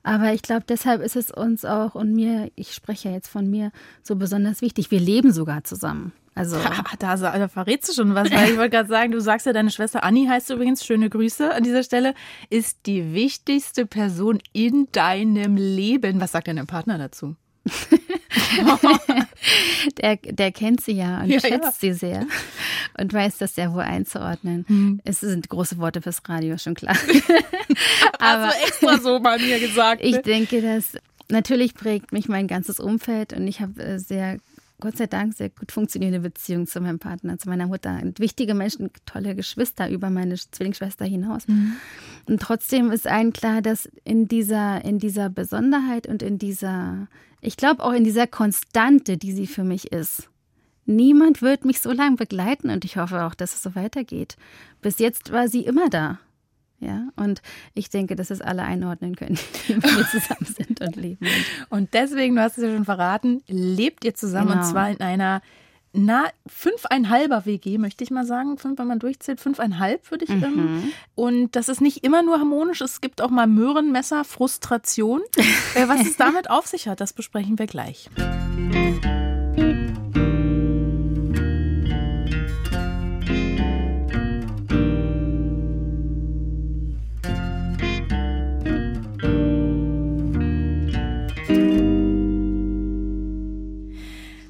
Aber 0.03 0.33
ich 0.33 0.41
glaube, 0.41 0.63
deshalb 0.67 1.01
ist 1.01 1.15
es 1.15 1.31
uns 1.31 1.65
auch 1.65 1.95
und 1.95 2.13
mir, 2.13 2.51
ich 2.55 2.73
spreche 2.73 3.09
ja 3.09 3.15
jetzt 3.15 3.27
von 3.27 3.49
mir, 3.49 3.71
so 4.03 4.15
besonders 4.15 4.61
wichtig. 4.61 4.91
Wir 4.91 4.99
leben 4.99 5.31
sogar 5.31 5.63
zusammen. 5.63 6.13
Also 6.37 6.57
da, 6.99 7.15
da 7.15 7.47
verrätst 7.47 7.89
du 7.89 7.93
schon 7.93 8.13
was, 8.13 8.31
weil 8.31 8.51
ich 8.51 8.57
wollte 8.57 8.77
gerade 8.77 8.89
sagen, 8.89 9.11
du 9.11 9.19
sagst 9.19 9.47
ja, 9.47 9.53
deine 9.53 9.71
Schwester 9.71 10.03
Anni 10.03 10.27
heißt 10.27 10.49
übrigens, 10.51 10.85
schöne 10.85 11.09
Grüße 11.09 11.53
an 11.53 11.63
dieser 11.63 11.83
Stelle, 11.83 12.13
ist 12.49 12.85
die 12.85 13.13
wichtigste 13.13 13.85
Person 13.85 14.39
in 14.53 14.87
deinem 14.91 15.55
Leben. 15.57 16.21
Was 16.21 16.33
sagt 16.33 16.47
denn 16.47 16.57
dein 16.57 16.67
Partner 16.67 16.97
dazu? 16.97 17.35
der, 20.01 20.17
der 20.17 20.51
kennt 20.51 20.81
sie 20.81 20.93
ja 20.93 21.21
und 21.21 21.29
ja, 21.29 21.39
schätzt 21.39 21.63
ja. 21.63 21.71
sie 21.71 21.93
sehr 21.93 22.25
und 22.97 23.13
weiß 23.13 23.37
das 23.37 23.55
sehr 23.55 23.73
wohl 23.73 23.81
einzuordnen. 23.81 24.65
Hm. 24.67 25.01
Es 25.03 25.19
sind 25.19 25.49
große 25.49 25.77
Worte 25.77 26.01
fürs 26.01 26.21
Radio, 26.27 26.57
schon 26.57 26.73
klar. 26.73 26.95
Aber 28.19 28.45
also 28.45 28.65
extra 28.65 28.97
so 28.99 29.19
bei 29.19 29.37
mir 29.37 29.59
gesagt. 29.59 30.03
Ne? 30.03 30.09
Ich 30.09 30.17
denke, 30.17 30.61
dass 30.61 30.97
natürlich 31.29 31.73
prägt 31.73 32.11
mich 32.11 32.27
mein 32.27 32.47
ganzes 32.47 32.79
Umfeld 32.79 33.33
und 33.33 33.47
ich 33.47 33.61
habe 33.61 33.81
äh, 33.81 33.99
sehr 33.99 34.37
Gott 34.79 34.95
sei 34.97 35.07
Dank 35.07 35.33
sehr 35.33 35.49
gut 35.49 35.71
funktionierende 35.71 36.19
Beziehung 36.19 36.67
zu 36.67 36.79
meinem 36.79 36.99
Partner, 36.99 37.39
zu 37.39 37.49
meiner 37.49 37.65
Mutter. 37.65 37.99
Und 38.03 38.19
wichtige 38.19 38.53
Menschen, 38.53 38.91
tolle 39.07 39.33
Geschwister 39.33 39.89
über 39.89 40.11
meine 40.11 40.35
Zwillingsschwester 40.35 41.03
hinaus. 41.03 41.47
Mhm. 41.47 41.73
Und 42.27 42.41
trotzdem 42.41 42.91
ist 42.91 43.07
allen 43.07 43.33
klar, 43.33 43.63
dass 43.63 43.89
in 44.03 44.27
dieser, 44.27 44.85
in 44.85 44.99
dieser 44.99 45.29
Besonderheit 45.29 46.05
und 46.05 46.21
in 46.21 46.37
dieser, 46.37 47.07
ich 47.41 47.57
glaube 47.57 47.83
auch 47.83 47.93
in 47.93 48.03
dieser 48.03 48.27
Konstante, 48.27 49.17
die 49.17 49.31
sie 49.31 49.47
für 49.47 49.63
mich 49.63 49.91
ist, 49.91 50.29
niemand 50.85 51.41
wird 51.41 51.65
mich 51.65 51.79
so 51.81 51.91
lange 51.91 52.15
begleiten 52.15 52.69
und 52.69 52.85
ich 52.85 52.97
hoffe 52.97 53.23
auch, 53.23 53.33
dass 53.33 53.55
es 53.55 53.63
so 53.63 53.73
weitergeht. 53.73 54.37
Bis 54.81 54.99
jetzt 54.99 55.31
war 55.31 55.47
sie 55.47 55.61
immer 55.61 55.89
da. 55.89 56.19
Ja, 56.79 57.07
und 57.15 57.41
ich 57.73 57.89
denke, 57.89 58.15
dass 58.15 58.29
es 58.29 58.39
alle 58.39 58.61
einordnen 58.61 59.15
können, 59.15 59.39
die 59.67 59.73
mit 59.73 59.83
mir 59.83 60.07
zusammen 60.07 60.45
sind 60.45 60.79
und 60.81 60.95
leben. 60.95 61.25
Und 61.69 61.93
deswegen, 61.93 62.35
du 62.35 62.41
hast 62.41 62.57
es 62.57 62.63
ja 62.63 62.73
schon 62.73 62.85
verraten, 62.85 63.41
lebt 63.47 64.05
ihr 64.05 64.13
zusammen 64.13 64.49
genau. 64.49 64.61
und 64.61 64.67
zwar 64.67 64.89
in 64.91 65.01
einer 65.01 65.41
na, 65.93 66.25
fünfeinhalber 66.45 67.45
WG, 67.45 67.79
möchte 67.79 68.03
ich 68.03 68.11
mal 68.11 68.25
sagen. 68.25 68.57
Fünf, 68.57 68.77
wenn 68.77 68.87
man 68.87 68.99
durchzählt, 68.99 69.39
fünfeinhalb 69.39 70.11
würde 70.11 70.25
ich. 70.25 70.29
Ähm, 70.29 70.55
mhm. 70.55 70.91
und 71.15 71.55
das 71.55 71.69
ist 71.69 71.81
nicht 71.81 72.03
immer 72.03 72.21
nur 72.21 72.37
harmonisch, 72.39 72.81
es 72.81 73.01
gibt 73.01 73.21
auch 73.21 73.31
mal 73.31 73.47
Möhrenmesser, 73.47 74.23
Frustration. 74.23 75.21
äh, 75.75 75.87
was 75.87 76.01
es 76.01 76.17
damit 76.17 76.51
auf 76.51 76.67
sich 76.67 76.87
hat, 76.87 77.01
das 77.01 77.13
besprechen 77.13 77.57
wir 77.57 77.65
gleich. 77.65 78.09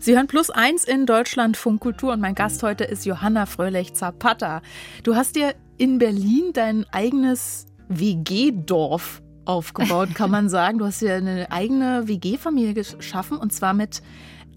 Sie 0.07 0.15
hören 0.15 0.27
Plus 0.27 0.49
eins 0.49 0.85
in 0.85 1.05
Deutschland 1.05 1.57
Funkkultur 1.57 2.13
und 2.13 2.21
mein 2.21 2.33
Gast 2.33 2.63
heute 2.63 2.85
ist 2.85 3.05
Johanna 3.05 3.45
Fröhlich-Zapata. 3.45 4.61
Du 5.03 5.17
hast 5.17 5.35
dir 5.35 5.53
in 5.77 5.97
Berlin 5.97 6.53
dein 6.53 6.85
eigenes 6.93 7.65
WG-Dorf 7.89 9.21
aufgebaut, 9.43 10.15
kann 10.15 10.31
man 10.31 10.47
sagen. 10.57 10.77
Du 10.77 10.85
hast 10.85 11.01
dir 11.01 11.15
eine 11.15 11.51
eigene 11.51 12.07
WG-Familie 12.07 12.73
geschaffen 12.73 13.37
und 13.37 13.51
zwar 13.51 13.73
mit 13.73 14.01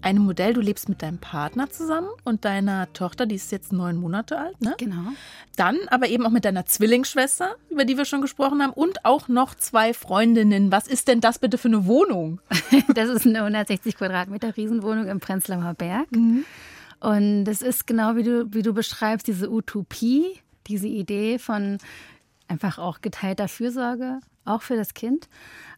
einem 0.01 0.25
Modell, 0.25 0.53
du 0.53 0.61
lebst 0.61 0.89
mit 0.89 1.01
deinem 1.01 1.17
Partner 1.17 1.69
zusammen 1.69 2.09
und 2.23 2.45
deiner 2.45 2.91
Tochter, 2.93 3.25
die 3.25 3.35
ist 3.35 3.51
jetzt 3.51 3.71
neun 3.71 3.97
Monate 3.97 4.37
alt, 4.37 4.59
ne? 4.61 4.75
Genau. 4.77 5.11
Dann 5.55 5.77
aber 5.87 6.07
eben 6.07 6.25
auch 6.25 6.31
mit 6.31 6.45
deiner 6.45 6.65
Zwillingsschwester, 6.65 7.55
über 7.69 7.85
die 7.85 7.97
wir 7.97 8.05
schon 8.05 8.21
gesprochen 8.21 8.61
haben, 8.61 8.73
und 8.73 9.05
auch 9.05 9.27
noch 9.27 9.55
zwei 9.55 9.93
Freundinnen. 9.93 10.71
Was 10.71 10.87
ist 10.87 11.07
denn 11.07 11.21
das 11.21 11.39
bitte 11.39 11.57
für 11.57 11.67
eine 11.67 11.85
Wohnung? 11.85 12.41
das 12.95 13.09
ist 13.09 13.25
eine 13.25 13.39
160 13.39 13.97
Quadratmeter 13.97 14.55
Riesenwohnung 14.55 15.07
im 15.07 15.19
Prenzlauer 15.19 15.73
Berg. 15.73 16.11
Mhm. 16.11 16.45
Und 16.99 17.45
das 17.45 17.61
ist 17.61 17.87
genau 17.87 18.15
wie 18.15 18.23
du, 18.23 18.53
wie 18.53 18.61
du 18.61 18.73
beschreibst, 18.73 19.27
diese 19.27 19.51
Utopie, 19.51 20.39
diese 20.67 20.87
Idee 20.87 21.39
von 21.39 21.79
einfach 22.47 22.77
auch 22.77 23.01
geteilter 23.01 23.47
Fürsorge, 23.47 24.19
auch 24.45 24.61
für 24.61 24.75
das 24.75 24.93
Kind 24.93 25.27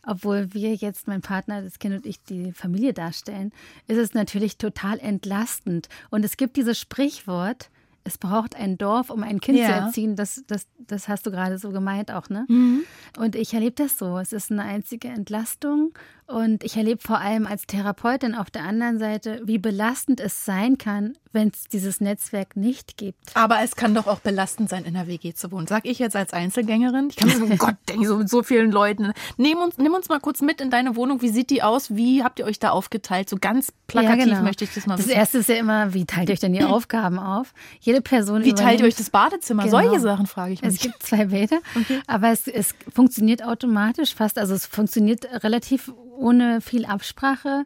obwohl 0.06 0.54
wir 0.54 0.76
jetzt, 0.76 1.08
mein 1.08 1.22
Partner, 1.22 1.62
das 1.62 1.80
Kind 1.80 1.96
und 1.96 2.06
ich, 2.06 2.22
die 2.24 2.52
Familie 2.52 2.94
darstellen, 2.94 3.52
ist 3.88 3.98
es 3.98 4.14
natürlich 4.14 4.58
total 4.58 5.00
entlastend. 5.00 5.88
Und 6.10 6.26
es 6.26 6.38
gibt 6.38 6.58
dieses 6.58 6.78
Sprichwort, 6.78 7.70
es 8.04 8.18
braucht 8.18 8.56
ein 8.58 8.78
Dorf, 8.78 9.10
um 9.10 9.24
ein 9.24 9.40
Kind 9.40 9.60
ja. 9.60 9.68
zu 9.68 9.72
erziehen. 9.72 10.16
Das, 10.18 10.44
das, 10.48 10.68
das 10.78 11.08
hast 11.08 11.26
du 11.26 11.32
gerade 11.32 11.58
so 11.58 11.70
gemeint 11.70 12.12
auch, 12.12 12.28
ne? 12.28 12.46
Mhm. 12.50 12.84
Und 13.18 13.36
ich 13.36 13.54
erlebe 13.54 13.76
das 13.76 13.98
so. 13.98 14.18
Es 14.18 14.34
ist 14.34 14.52
eine 14.52 14.64
einzige 14.64 15.08
Entlastung 15.08 15.94
und 16.28 16.64
ich 16.64 16.78
erlebe 16.78 17.02
vor 17.02 17.20
allem 17.20 17.46
als 17.46 17.68
Therapeutin 17.68 18.36
auf 18.36 18.50
der 18.50 18.64
anderen 18.64 18.98
Seite, 18.98 19.42
wie 19.44 19.58
belastend 19.58 20.20
es 20.20 20.46
sein 20.46 20.78
kann, 20.78 21.18
wenn 21.34 21.50
es 21.50 21.68
dieses 21.68 22.00
Netzwerk 22.00 22.56
nicht 22.56 22.98
gibt. 22.98 23.36
Aber 23.36 23.62
es 23.62 23.76
kann 23.76 23.94
doch 23.94 24.08
auch 24.08 24.20
belastend 24.20 24.70
sein, 24.70 24.86
in 24.86 24.94
der 24.94 25.08
WG 25.08 25.34
zu 25.34 25.52
wohnen. 25.52 25.68
Sag 25.68 25.86
ich 25.86 26.00
jetzt 26.00 26.16
als 26.16 26.32
Einzelgängerin. 26.32 27.10
Ich 27.10 27.16
kann 27.18 27.28
mir 27.28 27.36
so, 27.36 27.46
oh 27.46 27.56
Gott, 27.58 27.76
denke 27.90 28.08
so 28.08 28.18
mit 28.18 28.30
so 28.30 28.44
vielen 28.44 28.72
Leuten. 28.72 29.12
Nimm 29.38 29.58
uns, 29.58 29.78
nimm 29.78 29.94
uns 29.94 30.10
mal 30.10 30.20
kurz 30.20 30.42
mit 30.42 30.62
in 30.62 30.70
deine 30.70 30.96
Wohnung. 30.96 31.22
Wie 31.22 31.30
sieht 31.30 31.50
die 31.50 31.64
aus? 31.64 31.96
Wie 31.96 32.24
habt 32.24 32.40
ihr 32.40 32.46
euch 32.46 32.60
da 32.60 32.70
aufgeteilt? 32.70 33.30
So 33.30 33.38
ganz 33.38 33.74
plakativ 33.88 34.20
ja, 34.20 34.26
genau. 34.26 34.44
möchte 34.44 34.64
ich 34.64 34.74
das 34.74 34.86
mal 34.86 34.98
wissen. 34.98 35.10
Das 35.10 35.18
erste 35.18 35.40
ist 35.40 35.50
ja 35.50 35.56
immer, 35.56 35.94
wie 35.94 36.06
teilt 36.06 36.30
ihr 36.30 36.34
euch 36.34 36.40
denn 36.40 36.54
die 36.54 36.64
Aufgaben 36.64 37.20
auf? 37.20 37.54
Jede 37.82 38.02
Person. 38.02 38.46
Wie 38.46 38.54
teilt 38.54 38.80
ihr 38.80 38.86
euch 38.86 38.96
das 38.96 39.10
Badezimmer? 39.10 39.64
Genau. 39.64 39.82
Solche 39.82 40.00
Sachen 40.00 40.28
frage 40.28 40.54
ich 40.54 40.62
mich. 40.62 40.76
Es 40.76 40.80
gibt 40.80 41.02
zwei 41.04 41.26
Bäder, 41.26 41.60
okay. 41.76 42.00
aber 42.08 42.30
es, 42.30 42.48
es 42.48 42.76
funktioniert 42.94 43.44
automatisch 43.44 44.16
fast. 44.16 44.38
Also 44.38 44.54
es 44.54 44.66
funktioniert 44.66 45.26
relativ 45.44 45.92
ohne 46.18 46.62
viel 46.62 46.86
Absprache 46.86 47.66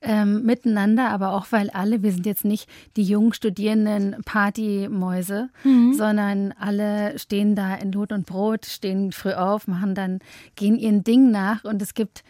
ähm, 0.00 0.44
miteinander, 0.44 1.10
aber 1.10 1.32
auch 1.32 1.46
weil 1.50 1.70
alle, 1.70 2.02
wir 2.02 2.12
sind 2.12 2.26
jetzt 2.26 2.44
nicht 2.44 2.68
die 2.96 3.02
jungen 3.02 3.32
Studierenden 3.32 4.16
Partymäuse, 4.24 5.50
mhm. 5.64 5.92
sondern 5.94 6.52
alle 6.52 7.18
stehen 7.18 7.54
da 7.54 7.74
in 7.74 7.90
Not 7.90 8.12
und 8.12 8.26
Brot, 8.26 8.66
stehen 8.66 9.12
früh 9.12 9.32
auf, 9.32 9.66
machen 9.66 9.94
dann, 9.94 10.20
gehen 10.56 10.76
ihren 10.76 11.04
Ding 11.04 11.30
nach 11.30 11.64
und 11.64 11.82
es 11.82 11.94
gibt 11.94 12.22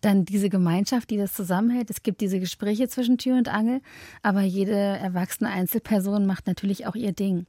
dann 0.00 0.24
diese 0.24 0.48
Gemeinschaft, 0.50 1.10
die 1.10 1.16
das 1.16 1.32
zusammenhält. 1.32 1.90
Es 1.90 2.02
gibt 2.02 2.20
diese 2.20 2.38
Gespräche 2.38 2.86
zwischen 2.86 3.18
Tür 3.18 3.36
und 3.36 3.48
Angel, 3.48 3.80
aber 4.22 4.42
jede 4.42 4.72
erwachsene 4.72 5.50
Einzelperson 5.50 6.26
macht 6.26 6.46
natürlich 6.46 6.86
auch 6.86 6.94
ihr 6.94 7.12
Ding. 7.12 7.46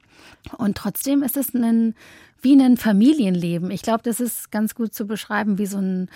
Und 0.56 0.76
trotzdem 0.76 1.22
ist 1.22 1.36
es 1.36 1.54
ein 1.54 1.94
wie 2.40 2.60
ein 2.60 2.76
Familienleben. 2.76 3.70
Ich 3.70 3.82
glaube, 3.82 4.02
das 4.04 4.20
ist 4.20 4.50
ganz 4.50 4.74
gut 4.74 4.94
zu 4.94 5.06
beschreiben, 5.06 5.58
wie 5.58 5.66
so 5.66 5.78
ein 5.78 6.08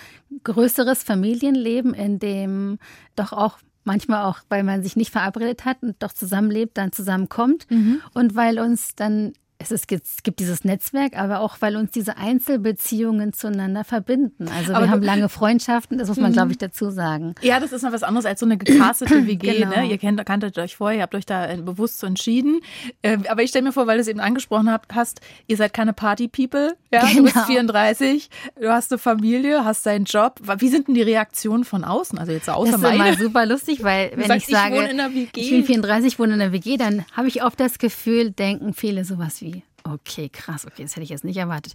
größeres 0.43 1.03
Familienleben, 1.03 1.93
in 1.93 2.19
dem 2.19 2.79
doch 3.15 3.33
auch 3.33 3.59
manchmal 3.83 4.25
auch, 4.25 4.39
weil 4.49 4.63
man 4.63 4.83
sich 4.83 4.95
nicht 4.95 5.11
verabredet 5.11 5.65
hat 5.65 5.83
und 5.83 6.01
doch 6.01 6.13
zusammenlebt, 6.13 6.77
dann 6.77 6.91
zusammenkommt 6.91 7.69
mhm. 7.69 8.01
und 8.13 8.35
weil 8.35 8.59
uns 8.59 8.95
dann 8.95 9.33
es, 9.63 9.71
ist, 9.71 9.91
es 9.91 10.23
gibt 10.23 10.39
dieses 10.39 10.63
Netzwerk, 10.63 11.17
aber 11.17 11.39
auch, 11.39 11.57
weil 11.59 11.75
uns 11.75 11.91
diese 11.91 12.17
Einzelbeziehungen 12.17 13.33
zueinander 13.33 13.83
verbinden. 13.83 14.47
Also 14.47 14.73
aber 14.73 14.85
wir 14.85 14.91
haben 14.91 15.01
lange 15.01 15.29
Freundschaften, 15.29 15.97
das 15.97 16.09
muss 16.09 16.17
man, 16.17 16.33
glaube 16.33 16.51
ich, 16.51 16.57
mhm. 16.57 16.65
dazu 16.65 16.91
sagen. 16.91 17.35
Ja, 17.41 17.59
das 17.59 17.71
ist 17.71 17.81
noch 17.81 17.91
was 17.91 18.03
anderes 18.03 18.25
als 18.25 18.39
so 18.39 18.45
eine 18.45 18.57
gecastete 18.57 19.25
WG. 19.27 19.59
genau. 19.59 19.75
ne? 19.75 19.85
Ihr 19.85 19.97
kennt, 19.97 20.23
kanntet 20.25 20.57
euch 20.57 20.75
vorher, 20.75 20.97
ihr 20.97 21.03
habt 21.03 21.15
euch 21.15 21.25
da 21.25 21.49
äh, 21.49 21.57
bewusst 21.57 21.99
so 21.99 22.07
entschieden. 22.07 22.59
Äh, 23.01 23.17
aber 23.29 23.43
ich 23.43 23.49
stelle 23.49 23.65
mir 23.65 23.71
vor, 23.71 23.87
weil 23.87 23.97
du 23.97 24.01
es 24.01 24.07
eben 24.07 24.19
angesprochen 24.19 24.69
hast, 24.93 25.21
ihr 25.47 25.57
seid 25.57 25.73
keine 25.73 25.93
Party-People. 25.93 26.75
Ja? 26.91 27.01
Genau. 27.01 27.13
Du 27.13 27.23
bist 27.23 27.45
34, 27.45 28.29
du 28.59 28.69
hast 28.69 28.91
eine 28.91 28.99
Familie, 28.99 29.63
hast 29.65 29.85
deinen 29.85 30.05
Job. 30.05 30.39
Wie 30.57 30.69
sind 30.69 30.87
denn 30.87 30.95
die 30.95 31.01
Reaktionen 31.01 31.63
von 31.63 31.83
außen? 31.83 32.17
Also 32.17 32.31
jetzt 32.31 32.49
außer 32.49 32.71
das 32.71 32.81
ist 32.81 32.83
meine. 32.83 33.09
immer 33.09 33.17
super 33.17 33.45
lustig, 33.45 33.83
weil 33.83 34.11
wenn 34.15 34.27
sagst, 34.27 34.49
ich 34.49 34.55
sage, 34.55 34.89
ich, 35.13 35.37
ich 35.37 35.49
bin 35.49 35.63
34, 35.63 36.19
wohne 36.19 36.33
in 36.33 36.41
einer 36.41 36.51
WG, 36.51 36.77
dann 36.77 37.05
habe 37.13 37.27
ich 37.27 37.43
oft 37.43 37.59
das 37.59 37.77
Gefühl, 37.77 38.31
denken 38.31 38.73
viele 38.73 39.05
sowas 39.05 39.41
wie, 39.41 39.52
Okay, 39.83 40.29
krass. 40.29 40.65
Okay, 40.65 40.83
das 40.83 40.91
hätte 40.91 41.03
ich 41.03 41.09
jetzt 41.09 41.25
nicht 41.25 41.37
erwartet. 41.37 41.73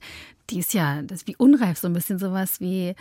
Die 0.51 0.59
ist 0.59 0.73
ja, 0.73 1.03
das 1.03 1.21
ist 1.21 1.27
wie 1.27 1.37
unreif, 1.37 1.79
so 1.79 1.89
ein 1.89 1.93
bisschen 1.93 2.19
sowas 2.19 2.61
wie, 2.61 2.95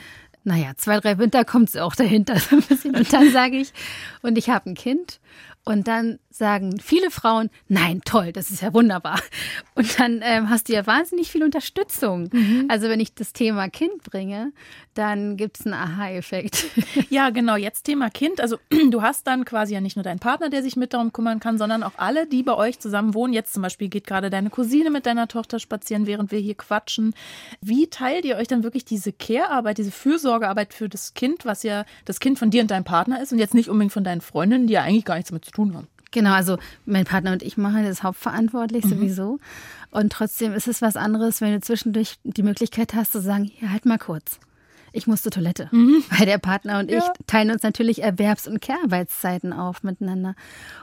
naja, 0.44 0.74
zwei, 0.76 1.00
drei 1.00 1.18
Winter 1.18 1.46
kommt 1.46 1.70
sie 1.72 1.82
auch 1.82 1.96
dahinter 1.96 2.38
so 2.40 2.58
ein 2.58 2.62
bisschen. 2.62 2.96
Und 2.96 3.12
dann 3.14 3.32
sage 3.32 3.58
ich, 3.58 3.72
und 4.22 4.38
ich 4.38 4.50
habe 4.50 4.70
ein 4.70 4.76
Kind. 4.76 5.20
Und 5.68 5.88
dann 5.88 6.18
sagen 6.30 6.80
viele 6.80 7.12
Frauen, 7.12 7.50
nein, 7.68 8.02
toll, 8.06 8.32
das 8.32 8.52
ist 8.52 8.62
ja 8.62 8.74
wunderbar. 8.74 9.20
Und 9.76 10.00
dann 10.00 10.22
ähm, 10.24 10.50
hast 10.50 10.70
du 10.70 10.74
ja 10.74 10.88
wahnsinnig 10.88 11.30
viel 11.30 11.44
Unterstützung. 11.44 12.30
Mhm. 12.32 12.66
Also 12.70 12.88
wenn 12.88 13.02
ich 13.02 13.14
das 13.16 13.34
Thema 13.34 13.68
Kind 13.70 14.04
bringe, 14.04 14.54
dann 14.94 15.36
gibt 15.36 15.60
es 15.60 15.66
einen 15.66 15.76
Aha-Effekt. 15.76 16.66
Ja, 17.10 17.30
genau, 17.30 17.56
jetzt 17.56 17.84
Thema 17.84 18.10
Kind. 18.10 18.42
Also 18.42 18.58
du 18.90 19.02
hast 19.02 19.28
dann 19.28 19.46
quasi 19.46 19.74
ja 19.74 19.82
nicht 19.82 19.96
nur 19.96 20.04
deinen 20.04 20.20
Partner, 20.20 20.50
der 20.50 20.64
sich 20.64 20.76
mit 20.76 20.94
darum 20.94 21.14
kümmern 21.14 21.40
kann, 21.40 21.58
sondern 21.58 21.84
auch 21.84 21.94
alle, 21.98 22.28
die 22.28 22.44
bei 22.44 22.54
euch 22.54 22.80
zusammen 22.80 23.14
wohnen. 23.14 23.34
Jetzt 23.34 23.54
zum 23.54 23.62
Beispiel 23.62 23.88
geht 23.88 24.08
gerade 24.08 24.30
deine 24.30 24.50
Cousine 24.50 24.90
mit 24.90 25.06
deiner 25.06 25.28
Tochter 25.28 25.60
spazieren, 25.60 26.08
während 26.08 26.32
wir 26.32 26.40
hier 26.40 26.56
quatschen. 26.56 27.14
Wie 27.62 27.88
teilt 27.88 28.26
ihr 28.26 28.38
euch 28.38 28.48
dann 28.48 28.64
wirklich 28.64 28.86
diese 28.86 29.14
Care-Arbeit, 29.14 29.78
diese 29.78 29.92
Fürsorgearbeit 29.92 30.74
für 30.74 30.90
das 30.90 31.14
Kind, 31.14 31.46
was 31.46 31.64
ja 31.64 31.86
das 32.06 32.20
Kind 32.20 32.40
von 32.40 32.52
dir 32.52 32.62
und 32.62 32.72
deinem 32.72 32.84
Partner 32.84 33.22
ist 33.22 33.32
und 33.32 33.40
jetzt 33.40 33.54
nicht 33.54 33.70
unbedingt 33.70 33.94
von 33.94 34.04
deinen 34.04 34.22
Freundinnen, 34.22 34.68
die 34.68 34.74
ja 34.74 34.84
eigentlich 34.84 35.06
gar 35.06 35.16
nichts 35.16 35.30
damit 35.30 35.46
zu 35.46 35.52
tun 35.52 35.57
haben? 35.58 35.88
Genau, 36.12 36.32
also 36.32 36.58
mein 36.86 37.06
Partner 37.06 37.34
und 37.34 37.44
ich 37.44 37.58
machen 37.58 37.84
das 37.84 38.04
hauptverantwortlich 38.04 38.86
mhm. 38.86 38.90
sowieso. 38.90 39.40
Und 39.92 40.12
trotzdem 40.12 40.54
ist 40.54 40.68
es 40.68 40.82
was 40.82 40.96
anderes, 40.96 41.42
wenn 41.42 41.54
du 41.54 41.62
zwischendurch 41.62 42.16
die 42.24 42.44
Möglichkeit 42.44 42.94
hast 42.94 43.12
zu 43.12 43.22
sagen, 43.22 43.52
ja, 43.60 43.70
halt 43.70 43.86
mal 43.86 43.98
kurz. 43.98 44.40
Ich 44.94 45.06
muss 45.06 45.22
zur 45.22 45.32
Toilette. 45.32 45.70
Mhm. 45.72 46.04
Weil 46.10 46.26
der 46.26 46.38
Partner 46.38 46.80
und 46.80 46.90
ja. 46.90 47.00
ich 47.00 47.26
teilen 47.28 47.52
uns 47.52 47.62
natürlich 47.62 48.04
Erwerbs- 48.04 48.48
und 48.48 48.62
Kehrarbeitszeiten 48.62 49.54
auf 49.54 49.84
miteinander. 49.84 50.34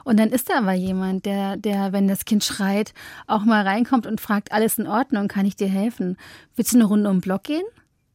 Und 0.03 0.19
dann 0.19 0.29
ist 0.29 0.49
da 0.49 0.59
aber 0.59 0.73
jemand, 0.73 1.25
der, 1.25 1.57
der, 1.57 1.91
wenn 1.91 2.07
das 2.07 2.25
Kind 2.25 2.43
schreit, 2.43 2.93
auch 3.27 3.43
mal 3.43 3.63
reinkommt 3.63 4.05
und 4.05 4.21
fragt, 4.21 4.51
alles 4.51 4.77
in 4.77 4.87
Ordnung, 4.87 5.27
kann 5.27 5.45
ich 5.45 5.55
dir 5.55 5.67
helfen? 5.67 6.17
Willst 6.55 6.73
du 6.73 6.77
eine 6.77 6.85
Runde 6.85 7.09
um 7.09 7.17
den 7.17 7.21
Block 7.21 7.43
gehen? 7.43 7.65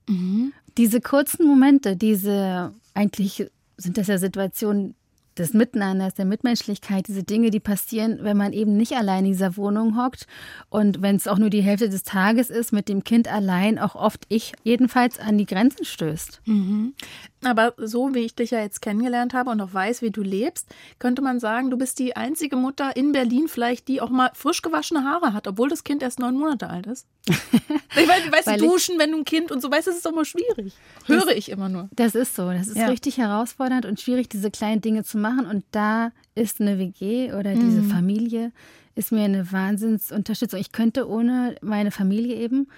Mhm. 0.09 0.53
Diese 0.79 1.01
kurzen 1.01 1.47
Momente, 1.47 1.97
diese, 1.97 2.73
eigentlich 2.95 3.51
sind 3.77 3.99
das 3.99 4.07
ja 4.07 4.19
Situationen, 4.19 4.95
des 5.39 5.55
Miteinanders, 5.55 6.15
der 6.15 6.25
Mitmenschlichkeit, 6.25 7.09
diese 7.09 7.23
Dinge, 7.23 7.51
die 7.51 7.61
passieren, 7.61 8.19
wenn 8.23 8.37
man 8.37 8.53
eben 8.53 8.77
nicht 8.77 8.93
allein 8.93 9.25
in 9.25 9.33
dieser 9.33 9.57
Wohnung 9.57 9.97
hockt 9.97 10.27
und 10.69 11.03
wenn 11.03 11.17
es 11.17 11.27
auch 11.27 11.39
nur 11.39 11.51
die 11.51 11.63
Hälfte 11.63 11.89
des 11.89 12.03
Tages 12.03 12.51
ist, 12.51 12.73
mit 12.73 12.89
dem 12.89 13.05
Kind 13.05 13.33
allein, 13.33 13.79
auch 13.79 13.95
oft 13.95 14.25
ich 14.29 14.53
jedenfalls 14.65 15.19
an 15.19 15.39
die 15.39 15.47
Grenzen 15.47 15.85
stößt. 15.85 16.43
Mhm. 16.47 16.95
Aber 17.43 17.73
so 17.79 18.15
wie 18.15 18.21
ich 18.21 18.35
dich 18.35 18.51
ja 18.51 18.61
jetzt 18.61 18.83
kennengelernt 18.83 19.33
habe 19.33 19.51
und 19.51 19.61
auch 19.61 19.73
weiß, 19.73 20.03
wie 20.03 20.11
du 20.11 20.23
lebst, 20.23 20.67
könnte 20.99 21.23
man 21.23 21.41
sagen, 21.41 21.71
du 21.71 21.79
bist 21.79 21.99
die 21.99 22.15
einzige 22.17 22.57
Mutter 22.57 22.95
in 22.97 23.13
Berlin 23.13 23.49
vielleicht, 23.49 23.89
die 23.89 24.01
auch 24.01 24.11
mal 24.11 24.31
frisch 24.35 24.61
gewaschene 24.61 25.05
Haare 25.05 25.33
hat, 25.33 25.47
obwohl 25.47 25.71
das 25.71 25.85
Kind 25.85 26.03
erst 26.03 26.19
neun 26.19 26.37
Monate 26.37 26.69
alt 26.69 26.87
ist. 26.87 27.07
ich 27.29 28.09
weiß, 28.09 28.33
weißt 28.33 28.61
du, 28.61 28.67
duschen, 28.67 28.99
wenn 28.99 29.13
du 29.13 29.19
ein 29.19 29.25
Kind 29.25 29.51
und 29.51 29.63
so, 29.63 29.71
weißt 29.71 29.87
das 29.87 29.97
ist 29.97 30.07
doch 30.07 30.13
mal 30.15 30.25
schwierig. 30.25 30.75
Höre 31.07 31.25
das, 31.25 31.35
ich 31.35 31.49
immer 31.49 31.69
nur. 31.69 31.89
Das 31.93 32.15
ist 32.15 32.37
so. 32.37 32.51
Das 32.51 32.69
ist 32.69 32.77
ja. 32.77 32.87
richtig 32.87 33.19
herausfordernd 33.19 33.87
und 33.87 34.01
schwierig, 34.01 34.29
diese 34.29 34.51
kleinen 34.51 34.81
Dinge 34.81 35.05
zu 35.05 35.19
machen. 35.21 35.47
Und 35.47 35.65
da 35.71 36.13
ist 36.35 36.61
eine 36.61 36.79
WG 36.79 37.33
oder 37.33 37.55
diese 37.55 37.83
mhm. 37.83 37.91
Familie 37.91 38.53
ist 38.95 39.13
mir 39.13 39.25
eine 39.25 39.51
Wahnsinnsunterstützung. 39.51 40.61
Ich 40.61 40.73
könnte 40.73 41.09
ohne 41.09 41.55
meine 41.63 41.91
Familie 41.91 42.37
eben, 42.37 42.69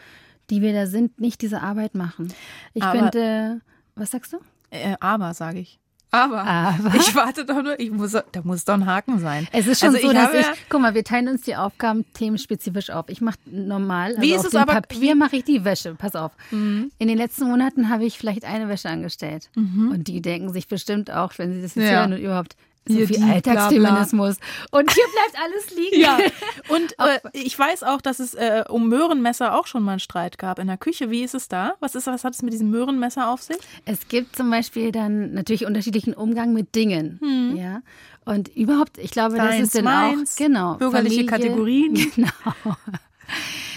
die 0.51 0.61
wir 0.61 0.73
da 0.73 0.87
sind, 0.87 1.21
nicht 1.21 1.43
diese 1.43 1.63
Arbeit 1.63 1.95
machen. 1.95 2.33
Ich 2.75 2.83
Aber 2.83 2.99
könnte, 2.99 3.61
was 3.95 4.11
sagst 4.11 4.33
du? 4.33 4.39
Äh, 4.71 4.97
aber, 5.01 5.35
sage 5.35 5.61
ich. 5.61 5.79
Aber, 6.15 6.45
aber, 6.45 6.95
ich 6.95 7.15
warte 7.15 7.47
doch 7.47 7.63
nur, 7.63 7.81
ich 7.81 7.91
muss, 7.91 8.13
da 8.13 8.23
muss 8.45 8.67
doch 8.67 8.75
ein 8.75 8.85
Haken 8.85 9.19
sein. 9.19 9.49
Es 9.51 9.67
ist 9.67 9.81
schon 9.81 9.95
also 9.95 10.09
so, 10.09 10.13
dass 10.13 10.35
ich, 10.35 10.47
guck 10.69 10.83
mal, 10.83 10.95
wir 10.95 11.05
teilen 11.05 11.27
uns 11.27 11.41
die 11.41 11.57
Aufgaben 11.57 12.05
themenspezifisch 12.13 12.91
auf. 12.91 13.09
Ich 13.09 13.23
mache 13.23 13.39
normal, 13.47 14.11
also 14.11 14.21
wie 14.21 14.35
ist 14.35 14.45
es 14.45 14.55
aber, 14.55 14.75
Papier 14.75 15.15
mache 15.15 15.37
ich 15.37 15.45
die 15.45 15.65
Wäsche, 15.65 15.95
pass 15.95 16.15
auf. 16.15 16.33
Mhm. 16.51 16.93
In 16.99 17.09
den 17.09 17.17
letzten 17.17 17.45
Monaten 17.45 17.89
habe 17.89 18.05
ich 18.05 18.19
vielleicht 18.19 18.45
eine 18.45 18.69
Wäsche 18.69 18.91
angestellt. 18.91 19.49
Mhm. 19.55 19.91
Und 19.91 20.07
die 20.07 20.21
denken 20.21 20.53
sich 20.53 20.69
bestimmt 20.69 21.11
auch, 21.11 21.33
wenn 21.39 21.55
sie 21.55 21.63
das 21.63 21.75
jetzt 21.77 21.87
ja. 21.87 22.01
hören 22.01 22.13
und 22.13 22.21
überhaupt, 22.21 22.57
so 22.87 22.95
hier 22.95 23.07
viel 23.07 23.23
Alltagsfeminismus. 23.23 24.37
Und 24.71 24.93
hier 24.93 25.05
bleibt 25.13 25.45
alles 25.45 25.71
liegen. 25.77 26.01
Ja. 26.01 26.19
Und 26.69 26.95
äh, 26.99 27.21
ich 27.33 27.59
weiß 27.59 27.83
auch, 27.85 28.01
dass 28.01 28.19
es 28.19 28.35
äh, 28.35 28.65
um 28.69 28.89
Möhrenmesser 28.89 29.55
auch 29.55 29.67
schon 29.67 29.83
mal 29.83 29.93
einen 29.93 30.01
Streit 30.01 30.39
gab 30.39 30.59
in 30.59 30.67
der 30.67 30.77
Küche. 30.77 31.11
Wie 31.11 31.23
ist 31.23 31.35
es 31.35 31.49
da? 31.49 31.75
Was, 31.81 31.95
ist, 31.95 32.07
was 32.07 32.25
hat 32.25 32.35
es 32.35 32.43
mit 32.43 32.53
diesem 32.53 32.71
Möhrenmesser 32.71 33.31
auf 33.31 33.43
sich? 33.43 33.59
Es 33.85 34.09
gibt 34.09 34.37
zum 34.37 34.51
Beispiel 34.51 34.93
dann 34.93 35.33
natürlich 35.33 35.65
unterschiedlichen 35.65 36.15
Umgang 36.15 36.53
mit 36.53 36.75
Dingen. 36.75 37.19
Hm. 37.21 37.57
Ja. 37.57 37.83
Und 38.25 38.49
überhaupt, 38.57 38.99
ich 38.99 39.11
glaube, 39.11 39.37
Deins, 39.37 39.51
das 39.51 39.61
ist 39.61 39.77
dann 39.77 39.85
meins, 39.85 40.35
auch 40.35 40.39
genau, 40.39 40.75
bürgerliche 40.75 41.25
Familie, 41.25 41.27
Kategorien. 41.27 41.95
Genau. 42.15 42.77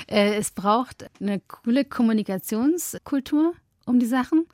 Äh, 0.07 0.35
es 0.35 0.51
braucht 0.51 1.09
eine 1.19 1.39
coole 1.39 1.85
Kommunikationskultur 1.85 3.53
um 3.85 3.99
die 3.99 4.05
Sachen 4.05 4.45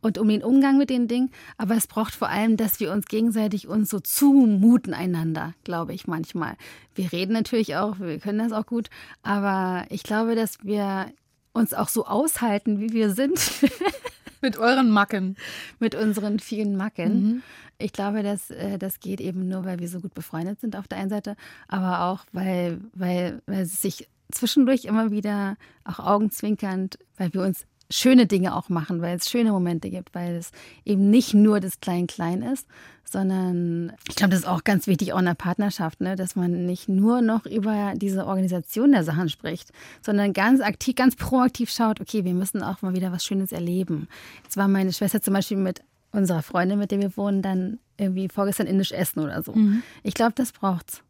und 0.00 0.18
um 0.18 0.28
den 0.28 0.42
Umgang 0.42 0.78
mit 0.78 0.90
den 0.90 1.08
Dingen. 1.08 1.30
Aber 1.56 1.76
es 1.76 1.86
braucht 1.86 2.14
vor 2.14 2.28
allem, 2.28 2.56
dass 2.56 2.80
wir 2.80 2.92
uns 2.92 3.06
gegenseitig 3.06 3.68
uns 3.68 3.90
so 3.90 4.00
zumuten 4.00 4.94
einander, 4.94 5.54
glaube 5.64 5.94
ich 5.94 6.06
manchmal. 6.06 6.56
Wir 6.94 7.12
reden 7.12 7.32
natürlich 7.32 7.76
auch, 7.76 7.98
wir 7.98 8.18
können 8.18 8.38
das 8.38 8.52
auch 8.52 8.66
gut, 8.66 8.90
aber 9.22 9.86
ich 9.90 10.02
glaube, 10.02 10.34
dass 10.34 10.58
wir 10.62 11.12
uns 11.52 11.74
auch 11.74 11.88
so 11.88 12.06
aushalten, 12.06 12.80
wie 12.80 12.92
wir 12.92 13.10
sind. 13.10 13.40
mit 14.40 14.58
euren 14.58 14.90
Macken. 14.90 15.36
Mit 15.78 15.94
unseren 15.94 16.38
vielen 16.38 16.76
Macken. 16.76 17.22
Mhm. 17.22 17.42
Ich 17.78 17.92
glaube, 17.92 18.22
dass, 18.22 18.50
äh, 18.50 18.78
das 18.78 19.00
geht 19.00 19.20
eben 19.20 19.48
nur, 19.48 19.64
weil 19.64 19.78
wir 19.78 19.88
so 19.88 20.00
gut 20.00 20.14
befreundet 20.14 20.60
sind 20.60 20.76
auf 20.76 20.88
der 20.88 20.98
einen 20.98 21.10
Seite, 21.10 21.36
aber 21.68 22.02
auch, 22.02 22.24
weil, 22.32 22.80
weil, 22.92 23.42
weil 23.46 23.62
es 23.62 23.80
sich 23.80 24.08
zwischendurch 24.32 24.84
immer 24.84 25.10
wieder 25.10 25.56
auch 25.84 26.00
augenzwinkernd, 26.00 26.98
weil 27.16 27.32
wir 27.32 27.42
uns 27.42 27.66
schöne 27.90 28.26
Dinge 28.26 28.54
auch 28.54 28.68
machen, 28.68 29.00
weil 29.00 29.16
es 29.16 29.30
schöne 29.30 29.50
Momente 29.50 29.90
gibt, 29.90 30.14
weil 30.14 30.36
es 30.36 30.50
eben 30.84 31.10
nicht 31.10 31.34
nur 31.34 31.60
das 31.60 31.80
Klein-Klein 31.80 32.42
ist, 32.42 32.66
sondern 33.04 33.92
ich 34.08 34.16
glaube, 34.16 34.32
das 34.32 34.40
ist 34.40 34.48
auch 34.48 34.64
ganz 34.64 34.86
wichtig, 34.86 35.12
auch 35.12 35.18
in 35.18 35.24
der 35.24 35.34
Partnerschaft, 35.34 36.00
ne? 36.00 36.14
dass 36.14 36.36
man 36.36 36.66
nicht 36.66 36.88
nur 36.88 37.22
noch 37.22 37.46
über 37.46 37.94
diese 37.96 38.26
Organisation 38.26 38.92
der 38.92 39.04
Sachen 39.04 39.28
spricht, 39.28 39.72
sondern 40.02 40.32
ganz 40.34 40.60
aktiv, 40.60 40.94
ganz 40.94 41.16
proaktiv 41.16 41.70
schaut, 41.70 42.00
okay, 42.00 42.24
wir 42.24 42.34
müssen 42.34 42.62
auch 42.62 42.82
mal 42.82 42.94
wieder 42.94 43.12
was 43.12 43.24
Schönes 43.24 43.52
erleben. 43.52 44.08
Jetzt 44.44 44.56
war 44.56 44.68
meine 44.68 44.92
Schwester 44.92 45.22
zum 45.22 45.34
Beispiel 45.34 45.56
mit 45.56 45.80
unserer 46.12 46.42
Freundin, 46.42 46.78
mit 46.78 46.90
der 46.90 47.00
wir 47.00 47.16
wohnen, 47.16 47.42
dann 47.42 47.78
irgendwie 47.96 48.28
vorgestern 48.28 48.66
indisch 48.66 48.92
essen 48.92 49.20
oder 49.20 49.42
so. 49.42 49.52
Mhm. 49.54 49.82
Ich 50.02 50.14
glaube, 50.14 50.32
das 50.34 50.52
braucht's. 50.52 51.02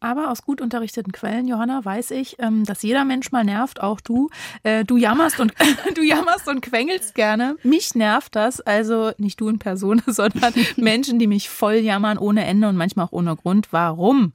Aber 0.00 0.30
aus 0.30 0.42
gut 0.42 0.60
unterrichteten 0.60 1.12
Quellen, 1.12 1.48
Johanna, 1.48 1.84
weiß 1.84 2.12
ich, 2.12 2.36
ähm, 2.38 2.64
dass 2.64 2.82
jeder 2.82 3.04
Mensch 3.04 3.32
mal 3.32 3.44
nervt, 3.44 3.80
auch 3.80 4.00
du. 4.00 4.30
Äh, 4.62 4.84
du 4.84 4.96
jammerst 4.96 5.40
und 5.40 5.54
du 5.94 6.02
jammerst 6.02 6.48
und 6.48 6.60
quengelst 6.60 7.14
gerne. 7.14 7.56
Mich 7.62 7.94
nervt 7.94 8.36
das, 8.36 8.60
also 8.60 9.12
nicht 9.18 9.40
du 9.40 9.48
in 9.48 9.58
Person, 9.58 10.02
sondern 10.06 10.52
Menschen, 10.76 11.18
die 11.18 11.26
mich 11.26 11.48
voll 11.48 11.76
jammern 11.76 12.18
ohne 12.18 12.44
Ende 12.44 12.68
und 12.68 12.76
manchmal 12.76 13.06
auch 13.06 13.12
ohne 13.12 13.36
Grund. 13.36 13.68
Warum? 13.72 14.32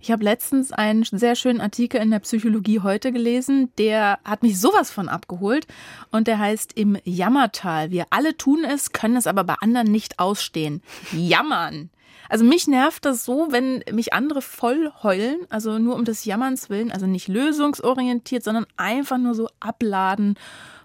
Ich 0.00 0.10
habe 0.10 0.24
letztens 0.24 0.72
einen 0.72 1.04
sehr 1.04 1.34
schönen 1.34 1.60
Artikel 1.60 2.00
in 2.00 2.10
der 2.10 2.18
Psychologie 2.18 2.80
heute 2.80 3.12
gelesen, 3.12 3.70
der 3.78 4.18
hat 4.24 4.42
mich 4.42 4.60
sowas 4.60 4.90
von 4.90 5.08
abgeholt 5.08 5.66
und 6.10 6.26
der 6.26 6.38
heißt 6.38 6.72
im 6.74 6.98
Jammertal. 7.04 7.90
Wir 7.90 8.06
alle 8.10 8.36
tun 8.36 8.64
es, 8.64 8.92
können 8.92 9.16
es 9.16 9.26
aber 9.26 9.44
bei 9.44 9.54
anderen 9.60 9.90
nicht 9.90 10.18
ausstehen. 10.18 10.82
Jammern. 11.12 11.90
Also 12.28 12.44
mich 12.44 12.66
nervt 12.66 13.04
das 13.04 13.24
so, 13.24 13.48
wenn 13.50 13.82
mich 13.92 14.12
andere 14.12 14.42
voll 14.42 14.92
heulen, 15.02 15.40
also 15.50 15.78
nur 15.78 15.94
um 15.94 16.04
des 16.04 16.24
Jammerns 16.24 16.70
willen, 16.70 16.90
also 16.90 17.06
nicht 17.06 17.28
lösungsorientiert, 17.28 18.42
sondern 18.42 18.66
einfach 18.76 19.18
nur 19.18 19.34
so 19.34 19.48
abladen, 19.60 20.36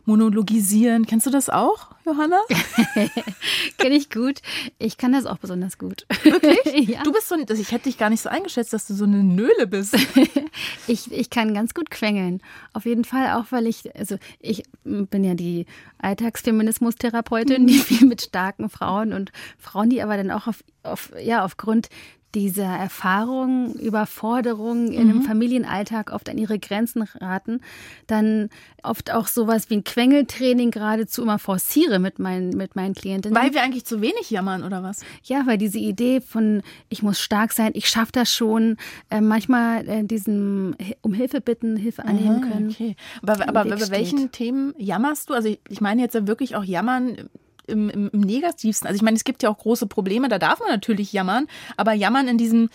monologisieren. 0.09 1.05
Kennst 1.05 1.27
du 1.27 1.29
das 1.29 1.49
auch, 1.49 1.87
Johanna? 2.03 2.39
Kenne 3.77 3.95
ich 3.95 4.09
gut. 4.09 4.41
Ich 4.79 4.97
kann 4.97 5.13
das 5.13 5.27
auch 5.27 5.37
besonders 5.37 5.77
gut. 5.77 6.07
Wirklich? 6.23 6.89
ja. 6.89 7.03
Du 7.03 7.11
bist 7.13 7.29
so, 7.29 7.35
ich 7.37 7.71
hätte 7.71 7.83
dich 7.83 7.99
gar 7.99 8.09
nicht 8.09 8.21
so 8.21 8.29
eingeschätzt, 8.29 8.73
dass 8.73 8.87
du 8.87 8.95
so 8.95 9.03
eine 9.03 9.23
Nöle 9.23 9.67
bist. 9.67 9.95
ich, 10.87 11.11
ich 11.11 11.29
kann 11.29 11.53
ganz 11.53 11.75
gut 11.75 11.91
quengeln. 11.91 12.41
Auf 12.73 12.85
jeden 12.85 13.05
Fall 13.05 13.39
auch, 13.39 13.51
weil 13.51 13.67
ich, 13.67 13.95
also 13.95 14.17
ich 14.39 14.63
bin 14.83 15.23
ja 15.23 15.35
die 15.35 15.67
Alltagsfeminismus-Therapeutin, 15.99 17.67
die 17.67 17.77
viel 17.77 18.07
mit 18.07 18.23
starken 18.23 18.69
Frauen 18.69 19.13
und 19.13 19.31
Frauen, 19.59 19.91
die 19.91 20.01
aber 20.01 20.17
dann 20.17 20.31
auch 20.31 20.47
auf, 20.47 20.63
auf 20.81 21.11
ja, 21.21 21.45
aufgrund 21.45 21.89
dieser 22.35 22.65
Erfahrung, 22.65 23.73
Überforderung 23.73 24.91
in 24.91 25.05
mhm. 25.05 25.09
einem 25.09 25.21
Familienalltag 25.23 26.11
oft 26.11 26.29
an 26.29 26.37
ihre 26.37 26.59
Grenzen 26.59 27.01
raten, 27.01 27.61
dann 28.07 28.49
oft 28.83 29.11
auch 29.11 29.27
sowas 29.27 29.69
wie 29.69 29.77
ein 29.77 29.83
Quengeltraining 29.83 30.71
geradezu 30.71 31.23
immer 31.23 31.39
forciere 31.39 31.99
mit 31.99 32.19
meinen, 32.19 32.51
mit 32.55 32.75
meinen 32.75 32.93
Klientinnen. 32.93 33.37
Weil 33.37 33.53
wir 33.53 33.63
eigentlich 33.63 33.85
zu 33.85 34.01
wenig 34.01 34.29
jammern, 34.29 34.63
oder 34.63 34.83
was? 34.83 35.01
Ja, 35.23 35.45
weil 35.45 35.57
diese 35.57 35.79
Idee 35.79 36.21
von, 36.21 36.61
ich 36.89 37.01
muss 37.01 37.19
stark 37.19 37.51
sein, 37.51 37.71
ich 37.73 37.89
schaffe 37.89 38.11
das 38.11 38.31
schon, 38.31 38.77
äh, 39.09 39.21
manchmal 39.21 39.87
äh, 39.87 40.03
diesen 40.03 40.75
um 41.01 41.13
Hilfe 41.13 41.41
bitten, 41.41 41.77
Hilfe 41.77 42.05
annehmen 42.05 42.41
können. 42.41 42.69
Okay. 42.69 42.95
Aber, 43.21 43.47
aber 43.47 43.65
bei 43.65 43.89
welchen 43.89 44.31
Themen 44.31 44.73
jammerst 44.77 45.29
du? 45.29 45.33
Also 45.33 45.49
ich, 45.49 45.59
ich 45.67 45.81
meine 45.81 46.01
jetzt 46.01 46.13
ja 46.13 46.27
wirklich 46.27 46.55
auch 46.55 46.63
jammern 46.63 47.29
im, 47.69 47.89
im, 47.89 48.09
im 48.09 48.19
negativsten. 48.19 48.87
Also 48.87 48.97
ich 48.97 49.01
meine, 49.01 49.17
es 49.17 49.23
gibt 49.23 49.43
ja 49.43 49.49
auch 49.49 49.57
große 49.57 49.87
Probleme, 49.87 50.27
da 50.27 50.39
darf 50.39 50.59
man 50.59 50.69
natürlich 50.69 51.13
jammern, 51.13 51.47
aber 51.77 51.93
jammern 51.93 52.27
in 52.27 52.37
diesem, 52.37 52.69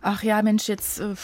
ach 0.00 0.22
ja, 0.22 0.42
Mensch, 0.42 0.68
jetzt 0.68 1.00
äh, 1.00 1.14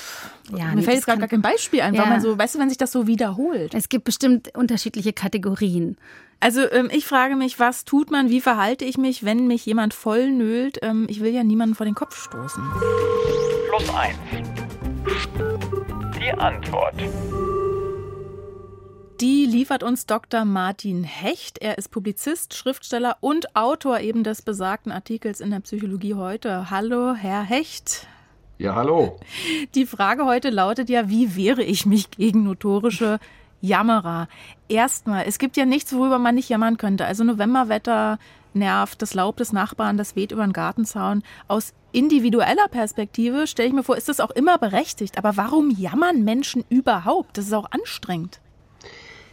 ja, 0.56 0.66
mir 0.66 0.76
nee, 0.76 0.82
fällt 0.82 0.96
jetzt 0.96 1.06
gerade 1.06 1.18
gar 1.18 1.28
kein 1.28 1.42
Beispiel 1.42 1.82
ein, 1.82 1.94
ja. 1.94 2.02
weil 2.02 2.08
man 2.08 2.20
so, 2.20 2.38
weißt 2.38 2.54
du, 2.54 2.58
wenn 2.58 2.68
sich 2.68 2.78
das 2.78 2.92
so 2.92 3.06
wiederholt. 3.06 3.74
Es 3.74 3.88
gibt 3.88 4.04
bestimmt 4.04 4.56
unterschiedliche 4.56 5.12
Kategorien. 5.12 5.96
Also 6.40 6.70
ähm, 6.70 6.88
ich 6.92 7.04
frage 7.04 7.34
mich, 7.34 7.58
was 7.58 7.84
tut 7.84 8.10
man, 8.10 8.30
wie 8.30 8.40
verhalte 8.40 8.84
ich 8.84 8.96
mich, 8.96 9.24
wenn 9.24 9.48
mich 9.48 9.66
jemand 9.66 9.92
voll 9.92 10.30
nölt? 10.30 10.78
Ähm, 10.82 11.06
ich 11.08 11.20
will 11.20 11.34
ja 11.34 11.42
niemanden 11.42 11.74
vor 11.74 11.84
den 11.84 11.96
Kopf 11.96 12.16
stoßen. 12.16 12.62
Plus 13.70 13.94
eins. 13.94 14.16
Die 16.16 16.32
Antwort. 16.32 16.94
Die 19.20 19.46
liefert 19.46 19.82
uns 19.82 20.06
Dr. 20.06 20.44
Martin 20.44 21.02
Hecht. 21.02 21.58
Er 21.58 21.76
ist 21.76 21.90
Publizist, 21.90 22.54
Schriftsteller 22.54 23.16
und 23.18 23.56
Autor 23.56 23.98
eben 23.98 24.22
des 24.22 24.42
besagten 24.42 24.92
Artikels 24.92 25.40
in 25.40 25.50
der 25.50 25.58
Psychologie 25.58 26.14
heute. 26.14 26.70
Hallo, 26.70 27.14
Herr 27.14 27.42
Hecht. 27.42 28.06
Ja, 28.58 28.76
hallo. 28.76 29.18
Die 29.74 29.86
Frage 29.86 30.24
heute 30.24 30.50
lautet 30.50 30.88
ja, 30.88 31.08
wie 31.08 31.34
wehre 31.34 31.64
ich 31.64 31.84
mich 31.84 32.12
gegen 32.12 32.44
notorische 32.44 33.18
Jammerer? 33.60 34.28
Erstmal, 34.68 35.24
es 35.26 35.40
gibt 35.40 35.56
ja 35.56 35.64
nichts, 35.64 35.92
worüber 35.92 36.20
man 36.20 36.36
nicht 36.36 36.48
jammern 36.48 36.76
könnte. 36.76 37.04
Also 37.04 37.24
Novemberwetter 37.24 38.20
nervt, 38.54 39.02
das 39.02 39.14
Laub 39.14 39.36
des 39.38 39.52
Nachbarn, 39.52 39.96
das 39.96 40.14
weht 40.14 40.30
über 40.30 40.46
den 40.46 40.52
Gartenzaun. 40.52 41.24
Aus 41.48 41.74
individueller 41.90 42.68
Perspektive 42.68 43.48
stelle 43.48 43.66
ich 43.66 43.74
mir 43.74 43.82
vor, 43.82 43.96
ist 43.96 44.08
das 44.08 44.20
auch 44.20 44.30
immer 44.30 44.58
berechtigt. 44.58 45.18
Aber 45.18 45.36
warum 45.36 45.72
jammern 45.72 46.22
Menschen 46.22 46.64
überhaupt? 46.68 47.36
Das 47.36 47.46
ist 47.46 47.52
auch 47.52 47.72
anstrengend. 47.72 48.38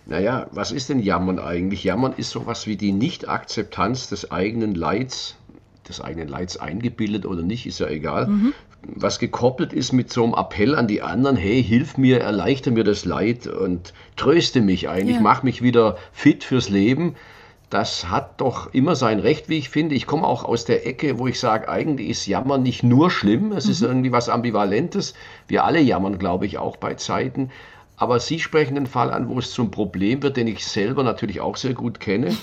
Naja, 0.07 0.47
was 0.51 0.71
ist 0.71 0.89
denn 0.89 0.99
Jammern 0.99 1.39
eigentlich? 1.39 1.83
Jammern 1.83 2.13
ist 2.15 2.29
sowas 2.29 2.67
wie 2.67 2.77
die 2.77 2.91
Nicht-Akzeptanz 2.91 4.07
des 4.09 4.31
eigenen 4.31 4.75
Leids, 4.75 5.35
des 5.87 5.99
eigenen 5.99 6.27
Leids 6.27 6.57
eingebildet 6.57 7.25
oder 7.25 7.41
nicht, 7.41 7.65
ist 7.65 7.79
ja 7.79 7.87
egal. 7.87 8.27
Mhm. 8.27 8.53
Was 8.83 9.17
gekoppelt 9.17 9.73
ist 9.73 9.93
mit 9.93 10.13
so 10.13 10.23
einem 10.23 10.35
Appell 10.35 10.75
an 10.75 10.87
die 10.87 11.01
anderen, 11.01 11.35
hey, 11.35 11.63
hilf 11.63 11.97
mir, 11.97 12.21
erleichter 12.21 12.69
mir 12.69 12.83
das 12.83 13.03
Leid 13.05 13.47
und 13.47 13.93
tröste 14.15 14.61
mich 14.61 14.89
eigentlich, 14.89 15.15
ja. 15.15 15.21
mach 15.21 15.41
mich 15.41 15.63
wieder 15.63 15.97
fit 16.11 16.43
fürs 16.43 16.69
Leben. 16.69 17.15
Das 17.71 18.11
hat 18.11 18.41
doch 18.41 18.71
immer 18.75 18.95
sein 18.95 19.19
Recht, 19.19 19.49
wie 19.49 19.57
ich 19.57 19.69
finde. 19.69 19.95
Ich 19.95 20.05
komme 20.05 20.27
auch 20.27 20.45
aus 20.45 20.65
der 20.65 20.85
Ecke, 20.85 21.17
wo 21.17 21.25
ich 21.25 21.39
sage, 21.39 21.67
eigentlich 21.67 22.09
ist 22.09 22.27
Jammern 22.27 22.61
nicht 22.61 22.83
nur 22.83 23.09
schlimm, 23.09 23.53
es 23.53 23.65
mhm. 23.65 23.71
ist 23.71 23.81
irgendwie 23.81 24.11
was 24.11 24.29
Ambivalentes. 24.29 25.15
Wir 25.47 25.63
alle 25.63 25.79
jammern, 25.79 26.19
glaube 26.19 26.45
ich, 26.45 26.59
auch 26.59 26.77
bei 26.77 26.93
Zeiten. 26.93 27.49
Aber 27.97 28.19
Sie 28.19 28.39
sprechen 28.39 28.75
den 28.75 28.87
Fall 28.87 29.11
an, 29.11 29.29
wo 29.29 29.39
es 29.39 29.51
zum 29.51 29.71
Problem 29.71 30.21
wird, 30.21 30.37
den 30.37 30.47
ich 30.47 30.65
selber 30.65 31.03
natürlich 31.03 31.39
auch 31.39 31.55
sehr 31.55 31.73
gut 31.73 31.99
kenne. 31.99 32.35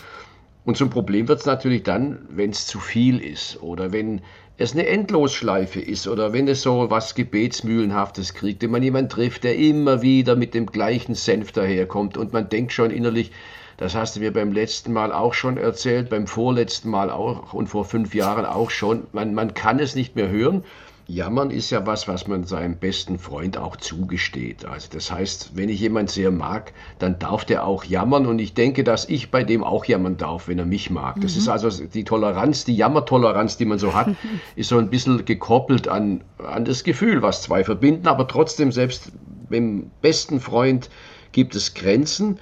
Und 0.64 0.76
zum 0.76 0.90
Problem 0.90 1.28
wird 1.28 1.40
es 1.40 1.46
natürlich 1.46 1.82
dann, 1.82 2.20
wenn 2.30 2.50
es 2.50 2.66
zu 2.66 2.78
viel 2.78 3.18
ist 3.18 3.60
oder 3.62 3.92
wenn 3.92 4.22
es 4.58 4.72
eine 4.72 4.86
Endlosschleife 4.86 5.80
ist 5.80 6.06
oder 6.06 6.32
wenn 6.32 6.46
es 6.46 6.62
so 6.62 6.88
was 6.88 7.14
Gebetsmühlenhaftes 7.14 8.34
kriegt, 8.34 8.62
wenn 8.62 8.70
man 8.70 8.82
jemanden 8.82 9.10
trifft, 9.10 9.44
der 9.44 9.56
immer 9.56 10.02
wieder 10.02 10.36
mit 10.36 10.54
dem 10.54 10.66
gleichen 10.66 11.16
Senf 11.16 11.52
daherkommt 11.52 12.16
und 12.16 12.32
man 12.32 12.48
denkt 12.48 12.72
schon 12.72 12.90
innerlich, 12.90 13.32
das 13.76 13.96
hast 13.96 14.14
du 14.14 14.20
mir 14.20 14.32
beim 14.32 14.52
letzten 14.52 14.92
Mal 14.92 15.12
auch 15.12 15.34
schon 15.34 15.56
erzählt, 15.56 16.10
beim 16.10 16.28
vorletzten 16.28 16.90
Mal 16.90 17.10
auch 17.10 17.52
und 17.52 17.66
vor 17.66 17.84
fünf 17.84 18.14
Jahren 18.14 18.44
auch 18.44 18.70
schon, 18.70 19.08
man, 19.12 19.34
man 19.34 19.54
kann 19.54 19.80
es 19.80 19.96
nicht 19.96 20.14
mehr 20.14 20.28
hören 20.28 20.62
Jammern 21.08 21.50
ist 21.50 21.70
ja 21.70 21.84
was, 21.86 22.06
was 22.06 22.28
man 22.28 22.44
seinem 22.44 22.76
besten 22.76 23.18
Freund 23.18 23.56
auch 23.56 23.76
zugesteht. 23.76 24.64
Also 24.64 24.88
das 24.92 25.10
heißt, 25.10 25.52
wenn 25.54 25.68
ich 25.68 25.80
jemand 25.80 26.10
sehr 26.10 26.30
mag, 26.30 26.72
dann 26.98 27.18
darf 27.18 27.44
der 27.44 27.66
auch 27.66 27.84
jammern 27.84 28.26
und 28.26 28.38
ich 28.38 28.54
denke, 28.54 28.84
dass 28.84 29.08
ich 29.08 29.30
bei 29.30 29.42
dem 29.42 29.64
auch 29.64 29.84
jammern 29.84 30.16
darf, 30.16 30.48
wenn 30.48 30.58
er 30.58 30.64
mich 30.64 30.90
mag. 30.90 31.20
Das 31.20 31.34
mhm. 31.34 31.38
ist 31.38 31.48
also 31.48 31.84
die 31.84 32.04
Toleranz, 32.04 32.64
die 32.64 32.76
Jammertoleranz, 32.76 33.56
die 33.56 33.64
man 33.64 33.78
so 33.78 33.94
hat, 33.94 34.14
ist 34.56 34.68
so 34.68 34.78
ein 34.78 34.90
bisschen 34.90 35.24
gekoppelt 35.24 35.88
an, 35.88 36.22
an 36.38 36.64
das 36.64 36.84
Gefühl, 36.84 37.20
was 37.20 37.42
zwei 37.42 37.64
verbinden, 37.64 38.06
aber 38.06 38.28
trotzdem 38.28 38.70
selbst 38.70 39.12
beim 39.50 39.90
besten 40.00 40.40
Freund 40.40 40.88
gibt 41.32 41.54
es 41.56 41.74
Grenzen. 41.74 42.38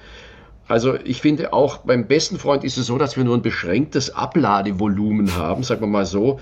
Also 0.67 0.95
ich 1.03 1.19
finde 1.19 1.51
auch 1.51 1.77
beim 1.79 2.07
besten 2.07 2.37
Freund 2.37 2.63
ist 2.63 2.77
es 2.77 2.85
so, 2.85 2.97
dass 2.97 3.17
wir 3.17 3.23
nur 3.23 3.35
ein 3.35 3.41
beschränktes 3.41 4.15
Abladevolumen 4.15 5.35
haben, 5.35 5.63
sagen 5.63 5.81
wir 5.81 5.87
mal 5.87 6.05
so 6.05 6.39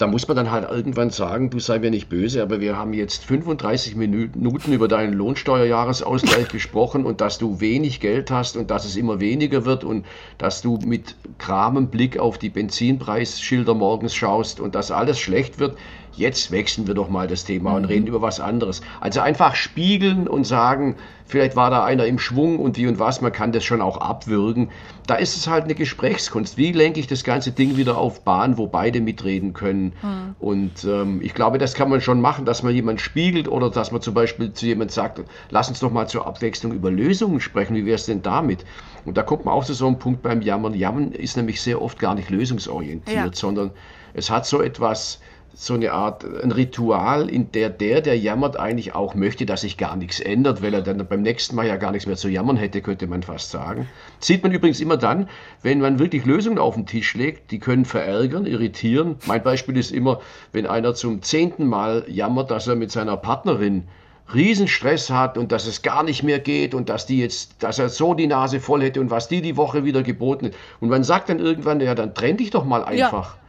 da 0.00 0.06
muss 0.06 0.26
man 0.26 0.36
dann 0.36 0.50
halt 0.50 0.70
irgendwann 0.70 1.10
sagen, 1.10 1.50
du 1.50 1.58
sei 1.58 1.78
mir 1.78 1.90
nicht 1.90 2.08
böse, 2.08 2.42
aber 2.42 2.60
wir 2.60 2.76
haben 2.76 2.94
jetzt 2.94 3.24
35 3.26 3.96
Minuten 3.96 4.72
über 4.72 4.88
deinen 4.88 5.12
Lohnsteuerjahresausgleich 5.12 6.48
gesprochen 6.52 7.04
und 7.04 7.20
dass 7.20 7.36
du 7.36 7.60
wenig 7.60 8.00
Geld 8.00 8.30
hast 8.30 8.56
und 8.56 8.70
dass 8.70 8.86
es 8.86 8.96
immer 8.96 9.20
weniger 9.20 9.66
wird 9.66 9.84
und 9.84 10.06
dass 10.38 10.62
du 10.62 10.78
mit 10.84 11.16
kramem 11.36 11.88
Blick 11.88 12.18
auf 12.18 12.38
die 12.38 12.48
Benzinpreisschilder 12.48 13.74
morgens 13.74 14.14
schaust 14.14 14.58
und 14.58 14.74
dass 14.74 14.90
alles 14.90 15.18
schlecht 15.18 15.58
wird 15.58 15.76
jetzt 16.20 16.52
wechseln 16.52 16.86
wir 16.86 16.94
doch 16.94 17.08
mal 17.08 17.26
das 17.26 17.44
Thema 17.44 17.72
und 17.72 17.82
mhm. 17.82 17.88
reden 17.88 18.06
über 18.06 18.22
was 18.22 18.38
anderes. 18.38 18.80
Also 19.00 19.20
einfach 19.20 19.56
spiegeln 19.56 20.28
und 20.28 20.44
sagen, 20.44 20.96
vielleicht 21.26 21.56
war 21.56 21.70
da 21.70 21.84
einer 21.84 22.04
im 22.04 22.18
Schwung 22.18 22.58
und 22.58 22.76
wie 22.76 22.86
und 22.86 22.98
was, 22.98 23.20
man 23.20 23.32
kann 23.32 23.52
das 23.52 23.64
schon 23.64 23.80
auch 23.80 23.96
abwürgen. 23.96 24.70
Da 25.06 25.16
ist 25.16 25.36
es 25.36 25.48
halt 25.48 25.64
eine 25.64 25.74
Gesprächskunst. 25.74 26.56
Wie 26.56 26.72
lenke 26.72 27.00
ich 27.00 27.06
das 27.06 27.24
ganze 27.24 27.52
Ding 27.52 27.76
wieder 27.76 27.96
auf 27.98 28.22
Bahn, 28.22 28.58
wo 28.58 28.66
beide 28.66 29.00
mitreden 29.00 29.52
können? 29.52 29.92
Mhm. 30.02 30.34
Und 30.38 30.84
ähm, 30.84 31.20
ich 31.22 31.34
glaube, 31.34 31.58
das 31.58 31.74
kann 31.74 31.88
man 31.88 32.00
schon 32.00 32.20
machen, 32.20 32.44
dass 32.44 32.62
man 32.62 32.74
jemand 32.74 33.00
spiegelt 33.00 33.48
oder 33.48 33.70
dass 33.70 33.90
man 33.90 34.00
zum 34.02 34.14
Beispiel 34.14 34.52
zu 34.52 34.66
jemand 34.66 34.92
sagt, 34.92 35.20
lass 35.50 35.68
uns 35.68 35.80
doch 35.80 35.90
mal 35.90 36.06
zur 36.06 36.26
Abwechslung 36.26 36.72
über 36.72 36.90
Lösungen 36.90 37.40
sprechen. 37.40 37.74
Wie 37.74 37.86
wäre 37.86 37.96
es 37.96 38.06
denn 38.06 38.22
damit? 38.22 38.64
Und 39.04 39.16
da 39.16 39.22
kommt 39.22 39.44
man 39.46 39.54
auch 39.54 39.64
zu 39.64 39.72
so 39.72 39.86
einem 39.86 39.98
Punkt 39.98 40.22
beim 40.22 40.42
Jammern. 40.42 40.74
Jammern 40.74 41.12
ist 41.12 41.36
nämlich 41.36 41.60
sehr 41.60 41.80
oft 41.80 41.98
gar 41.98 42.14
nicht 42.14 42.28
lösungsorientiert, 42.30 43.16
ja. 43.16 43.30
sondern 43.32 43.70
es 44.12 44.30
hat 44.30 44.46
so 44.46 44.60
etwas 44.60 45.20
so 45.54 45.74
eine 45.74 45.92
Art, 45.92 46.24
ein 46.24 46.52
Ritual, 46.52 47.28
in 47.28 47.52
der 47.52 47.70
der, 47.70 48.00
der 48.00 48.18
jammert, 48.18 48.58
eigentlich 48.58 48.94
auch 48.94 49.14
möchte, 49.14 49.46
dass 49.46 49.62
sich 49.62 49.76
gar 49.76 49.96
nichts 49.96 50.20
ändert, 50.20 50.62
weil 50.62 50.74
er 50.74 50.82
dann 50.82 51.06
beim 51.06 51.22
nächsten 51.22 51.56
Mal 51.56 51.66
ja 51.66 51.76
gar 51.76 51.92
nichts 51.92 52.06
mehr 52.06 52.16
zu 52.16 52.28
jammern 52.28 52.56
hätte, 52.56 52.80
könnte 52.80 53.06
man 53.06 53.22
fast 53.22 53.50
sagen. 53.50 53.88
sieht 54.20 54.42
man 54.42 54.52
übrigens 54.52 54.80
immer 54.80 54.96
dann, 54.96 55.28
wenn 55.62 55.80
man 55.80 55.98
wirklich 55.98 56.24
Lösungen 56.24 56.58
auf 56.58 56.74
den 56.74 56.86
Tisch 56.86 57.14
legt, 57.14 57.50
die 57.50 57.58
können 57.58 57.84
verärgern, 57.84 58.46
irritieren. 58.46 59.16
Mein 59.26 59.42
Beispiel 59.42 59.76
ist 59.76 59.90
immer, 59.90 60.20
wenn 60.52 60.66
einer 60.66 60.94
zum 60.94 61.22
zehnten 61.22 61.66
Mal 61.66 62.04
jammert, 62.08 62.50
dass 62.50 62.66
er 62.66 62.76
mit 62.76 62.90
seiner 62.90 63.16
Partnerin 63.16 63.88
Riesenstress 64.32 65.10
hat 65.10 65.36
und 65.36 65.52
dass 65.52 65.66
es 65.66 65.82
gar 65.82 66.02
nicht 66.02 66.22
mehr 66.22 66.38
geht 66.38 66.74
und 66.74 66.88
dass 66.88 67.06
die 67.06 67.18
jetzt, 67.18 67.62
dass 67.62 67.78
er 67.78 67.88
so 67.88 68.14
die 68.14 68.26
Nase 68.26 68.60
voll 68.60 68.82
hätte 68.82 69.00
und 69.00 69.10
was 69.10 69.28
die 69.28 69.42
die 69.42 69.56
Woche 69.56 69.84
wieder 69.84 70.02
geboten 70.02 70.46
hat. 70.46 70.52
Und 70.80 70.88
man 70.88 71.04
sagt 71.04 71.28
dann 71.28 71.38
irgendwann, 71.38 71.80
ja, 71.80 71.94
dann 71.94 72.14
trenn 72.14 72.36
dich 72.36 72.50
doch 72.50 72.64
mal 72.64 72.84
einfach. 72.84 73.34
Ja. 73.34 73.39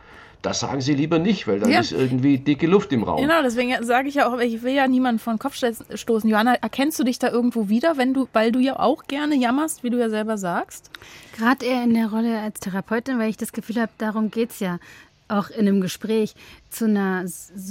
Das 0.42 0.60
sagen 0.60 0.82
Sie 0.82 0.96
lieber 0.96 1.20
nicht, 1.20 1.48
weil 1.48 1.60
dann 1.60 1.70
ja. 1.70 1.80
ist 1.80 1.92
irgendwie 1.92 2.40
dicke 2.40 2.66
Luft 2.66 2.92
im 2.92 3.04
Raum. 3.04 3.22
Genau, 3.22 3.44
deswegen 3.44 3.84
sage 3.84 4.10
ich 4.10 4.16
ja 4.16 4.28
auch, 4.28 4.40
ich 4.40 4.64
will 4.64 4.74
ja 4.74 4.88
niemanden 4.88 5.20
von 5.20 5.38
Kopf 5.38 5.56
stoßen. 5.94 6.30
Johanna, 6.30 6.56
erkennst 6.56 6.98
du 7.00 7.04
dich 7.04 7.20
da 7.20 7.30
irgendwo 7.30 7.70
wieder, 7.70 7.98
wenn 7.98 8.14
du, 8.14 8.28
weil 8.34 8.52
du 8.52 8.60
ja 8.60 8.80
auch 8.80 9.04
gerne 9.04 9.36
jammerst, 9.36 9.84
wie 9.84 9.92
du 9.92 10.00
ja 10.00 10.10
selber 10.10 10.38
sagst? 10.38 10.90
Gerade 11.38 11.66
eher 11.66 11.84
in 11.84 11.94
der 11.94 12.10
Rolle 12.10 12.40
als 12.40 12.60
Therapeutin, 12.60 13.20
weil 13.20 13.30
ich 13.30 13.38
das 13.38 13.54
Gefühl 13.54 13.80
habe, 13.82 13.92
darum 14.00 14.32
geht 14.32 14.50
es 14.50 14.60
ja 14.60 14.80
auch 15.28 15.50
in 15.50 15.68
einem 15.68 15.80
Gespräch 15.80 16.34
zu 16.70 16.86
einer 16.86 17.26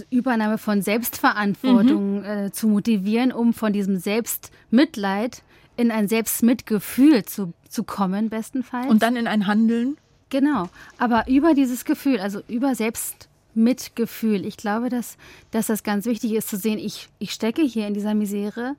Übernahme 0.09 0.57
von 0.57 0.81
Selbstverantwortung 0.81 2.21
mhm. 2.21 2.25
äh, 2.25 2.53
zu 2.53 2.69
motivieren, 2.69 3.33
um 3.33 3.53
von 3.53 3.73
diesem 3.73 3.99
Selbstmitleid 3.99 5.43
in 5.77 5.91
ein 5.91 6.09
Selbstmitgefühl 6.09 7.25
zu, 7.25 7.53
zu 7.69 7.85
kommen, 7.85 8.29
bestenfalls. 8.29 8.89
Und 8.89 9.03
dann 9.03 9.17
in 9.17 9.27
ein 9.27 9.47
Handeln? 9.47 9.97
Genau, 10.31 10.69
aber 10.97 11.29
über 11.29 11.55
dieses 11.55 11.85
Gefühl, 11.85 12.21
also 12.21 12.41
über 12.49 12.75
Selbstmitgefühl. 12.75 14.47
Ich 14.47 14.57
glaube, 14.57 14.89
dass, 14.89 15.17
dass 15.51 15.67
das 15.67 15.83
ganz 15.83 16.07
wichtig 16.07 16.33
ist 16.33 16.49
zu 16.49 16.57
sehen, 16.57 16.79
ich, 16.79 17.09
ich 17.19 17.33
stecke 17.33 17.63
hier 17.63 17.87
in 17.89 17.95
dieser 17.95 18.15
Misere 18.15 18.77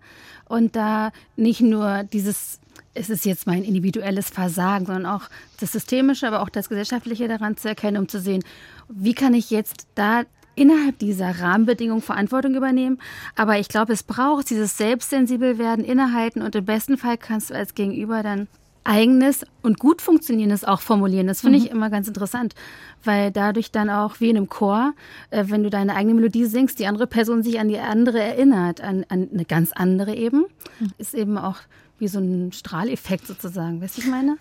und 0.47 0.75
da 0.75 1.11
nicht 1.35 1.61
nur 1.61 2.03
dieses 2.03 2.59
es 2.93 3.09
ist 3.09 3.25
jetzt 3.25 3.47
mein 3.47 3.63
individuelles 3.63 4.29
Versagen, 4.29 4.85
sondern 4.85 5.05
auch 5.05 5.29
das 5.59 5.71
Systemische, 5.71 6.27
aber 6.27 6.41
auch 6.41 6.49
das 6.49 6.67
Gesellschaftliche 6.67 7.29
daran 7.29 7.55
zu 7.55 7.69
erkennen, 7.69 7.97
um 7.97 8.09
zu 8.09 8.19
sehen, 8.19 8.43
wie 8.89 9.13
kann 9.13 9.33
ich 9.33 9.49
jetzt 9.49 9.87
da 9.95 10.23
innerhalb 10.55 10.99
dieser 10.99 11.39
Rahmenbedingungen 11.39 12.01
Verantwortung 12.01 12.55
übernehmen. 12.55 12.99
Aber 13.35 13.57
ich 13.59 13.69
glaube, 13.69 13.93
es 13.93 14.03
braucht 14.03 14.49
dieses 14.49 14.77
selbstsensibel 14.77 15.57
werden, 15.57 15.85
innehalten 15.85 16.41
und 16.41 16.55
im 16.55 16.65
besten 16.65 16.97
Fall 16.97 17.17
kannst 17.17 17.49
du 17.49 17.55
als 17.55 17.75
Gegenüber 17.75 18.23
dann 18.23 18.47
eigenes 18.83 19.45
und 19.61 19.79
gut 19.79 20.01
funktionierendes 20.01 20.63
auch 20.63 20.81
formulieren. 20.81 21.27
Das 21.27 21.41
finde 21.41 21.59
mhm. 21.59 21.65
ich 21.65 21.71
immer 21.71 21.89
ganz 21.89 22.07
interessant, 22.07 22.55
weil 23.03 23.31
dadurch 23.31 23.71
dann 23.71 23.89
auch 23.89 24.19
wie 24.19 24.29
in 24.29 24.37
einem 24.37 24.49
Chor, 24.49 24.93
äh, 25.29 25.45
wenn 25.47 25.63
du 25.63 25.69
deine 25.69 25.95
eigene 25.95 26.15
Melodie 26.15 26.45
singst, 26.45 26.79
die 26.79 26.87
andere 26.87 27.07
Person 27.07 27.43
sich 27.43 27.59
an 27.59 27.67
die 27.67 27.79
andere 27.79 28.19
erinnert, 28.21 28.81
an, 28.81 29.05
an 29.09 29.29
eine 29.33 29.45
ganz 29.45 29.71
andere 29.71 30.15
eben, 30.15 30.45
mhm. 30.79 30.91
ist 30.97 31.13
eben 31.13 31.37
auch 31.37 31.57
wie 31.99 32.07
so 32.07 32.19
ein 32.19 32.51
Strahleffekt 32.51 33.27
sozusagen. 33.27 33.81
Weißt 33.81 33.97
du, 33.97 34.01
was 34.01 34.05
ich 34.05 34.11
meine? 34.11 34.37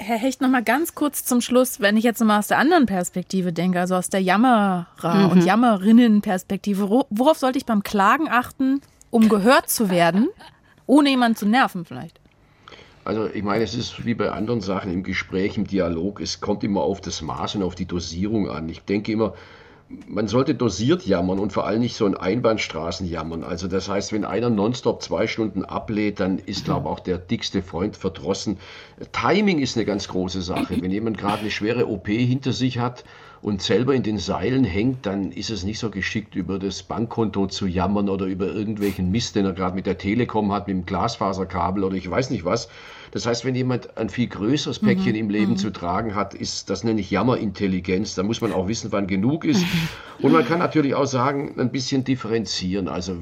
Herr 0.00 0.18
Hecht, 0.18 0.40
noch 0.40 0.48
mal 0.48 0.62
ganz 0.62 0.94
kurz 0.94 1.24
zum 1.24 1.40
Schluss, 1.40 1.80
wenn 1.80 1.96
ich 1.96 2.04
jetzt 2.04 2.22
mal 2.22 2.38
aus 2.38 2.46
der 2.46 2.58
anderen 2.58 2.86
Perspektive 2.86 3.52
denke, 3.52 3.80
also 3.80 3.96
aus 3.96 4.08
der 4.08 4.22
Jammerer- 4.22 4.86
mhm. 5.02 5.30
und 5.30 5.44
Jammerinnen-Perspektive, 5.44 6.88
worauf 6.88 7.38
sollte 7.38 7.58
ich 7.58 7.66
beim 7.66 7.82
Klagen 7.82 8.28
achten, 8.28 8.80
um 9.10 9.28
gehört 9.28 9.68
zu 9.70 9.90
werden, 9.90 10.28
ohne 10.86 11.08
jemanden 11.10 11.36
zu 11.36 11.46
nerven 11.46 11.84
vielleicht? 11.84 12.20
Also 13.04 13.26
ich 13.26 13.42
meine, 13.42 13.64
es 13.64 13.74
ist 13.74 14.04
wie 14.04 14.14
bei 14.14 14.30
anderen 14.30 14.60
Sachen 14.60 14.92
im 14.92 15.02
Gespräch, 15.02 15.56
im 15.56 15.66
Dialog, 15.66 16.20
es 16.20 16.40
kommt 16.40 16.64
immer 16.64 16.82
auf 16.82 17.00
das 17.00 17.22
Maß 17.22 17.56
und 17.56 17.62
auf 17.62 17.74
die 17.74 17.86
Dosierung 17.86 18.50
an. 18.50 18.68
Ich 18.68 18.82
denke 18.82 19.12
immer, 19.12 19.34
man 20.06 20.28
sollte 20.28 20.54
dosiert 20.54 21.06
jammern 21.06 21.38
und 21.38 21.52
vor 21.52 21.66
allem 21.66 21.80
nicht 21.80 21.96
so 21.96 22.04
ein 22.04 22.16
Einbahnstraßen 22.16 23.08
jammern. 23.08 23.42
Also 23.42 23.68
das 23.68 23.88
heißt, 23.88 24.12
wenn 24.12 24.24
einer 24.24 24.50
nonstop 24.50 25.02
zwei 25.02 25.26
Stunden 25.26 25.64
ablädt, 25.64 26.20
dann 26.20 26.38
ist, 26.38 26.66
glaube 26.66 26.86
ich, 26.86 26.92
auch 26.92 27.00
der 27.00 27.16
dickste 27.18 27.62
Freund 27.62 27.96
verdrossen. 27.96 28.58
Timing 29.12 29.60
ist 29.60 29.76
eine 29.76 29.86
ganz 29.86 30.08
große 30.08 30.42
Sache. 30.42 30.76
Wenn 30.80 30.90
jemand 30.90 31.16
gerade 31.16 31.40
eine 31.40 31.50
schwere 31.50 31.88
OP 31.88 32.06
hinter 32.08 32.52
sich 32.52 32.78
hat 32.78 33.04
und 33.40 33.62
selber 33.62 33.94
in 33.94 34.02
den 34.02 34.18
Seilen 34.18 34.64
hängt, 34.64 35.06
dann 35.06 35.30
ist 35.30 35.50
es 35.50 35.64
nicht 35.64 35.78
so 35.78 35.90
geschickt, 35.90 36.34
über 36.34 36.58
das 36.58 36.82
Bankkonto 36.82 37.46
zu 37.46 37.66
jammern 37.66 38.08
oder 38.08 38.26
über 38.26 38.46
irgendwelchen 38.46 39.10
Mist, 39.10 39.36
den 39.36 39.44
er 39.44 39.52
gerade 39.52 39.76
mit 39.76 39.86
der 39.86 39.98
Telekom 39.98 40.52
hat, 40.52 40.66
mit 40.66 40.76
dem 40.76 40.86
Glasfaserkabel 40.86 41.84
oder 41.84 41.96
ich 41.96 42.10
weiß 42.10 42.30
nicht 42.30 42.44
was. 42.44 42.68
Das 43.10 43.26
heißt, 43.26 43.44
wenn 43.44 43.54
jemand 43.54 43.96
ein 43.96 44.10
viel 44.10 44.28
größeres 44.28 44.80
Päckchen 44.80 45.12
mhm. 45.12 45.18
im 45.18 45.30
Leben 45.30 45.52
mhm. 45.52 45.56
zu 45.56 45.70
tragen 45.70 46.14
hat, 46.14 46.34
ist 46.34 46.68
das 46.68 46.84
nenne 46.84 47.00
ich 47.00 47.10
Jammerintelligenz. 47.10 48.14
Da 48.14 48.22
muss 48.22 48.40
man 48.40 48.52
auch 48.52 48.68
wissen, 48.68 48.92
wann 48.92 49.06
genug 49.06 49.44
ist. 49.44 49.64
Und 50.20 50.32
man 50.32 50.44
kann 50.44 50.58
natürlich 50.58 50.94
auch 50.94 51.06
sagen, 51.06 51.54
ein 51.58 51.70
bisschen 51.70 52.04
differenzieren. 52.04 52.88
Also 52.88 53.16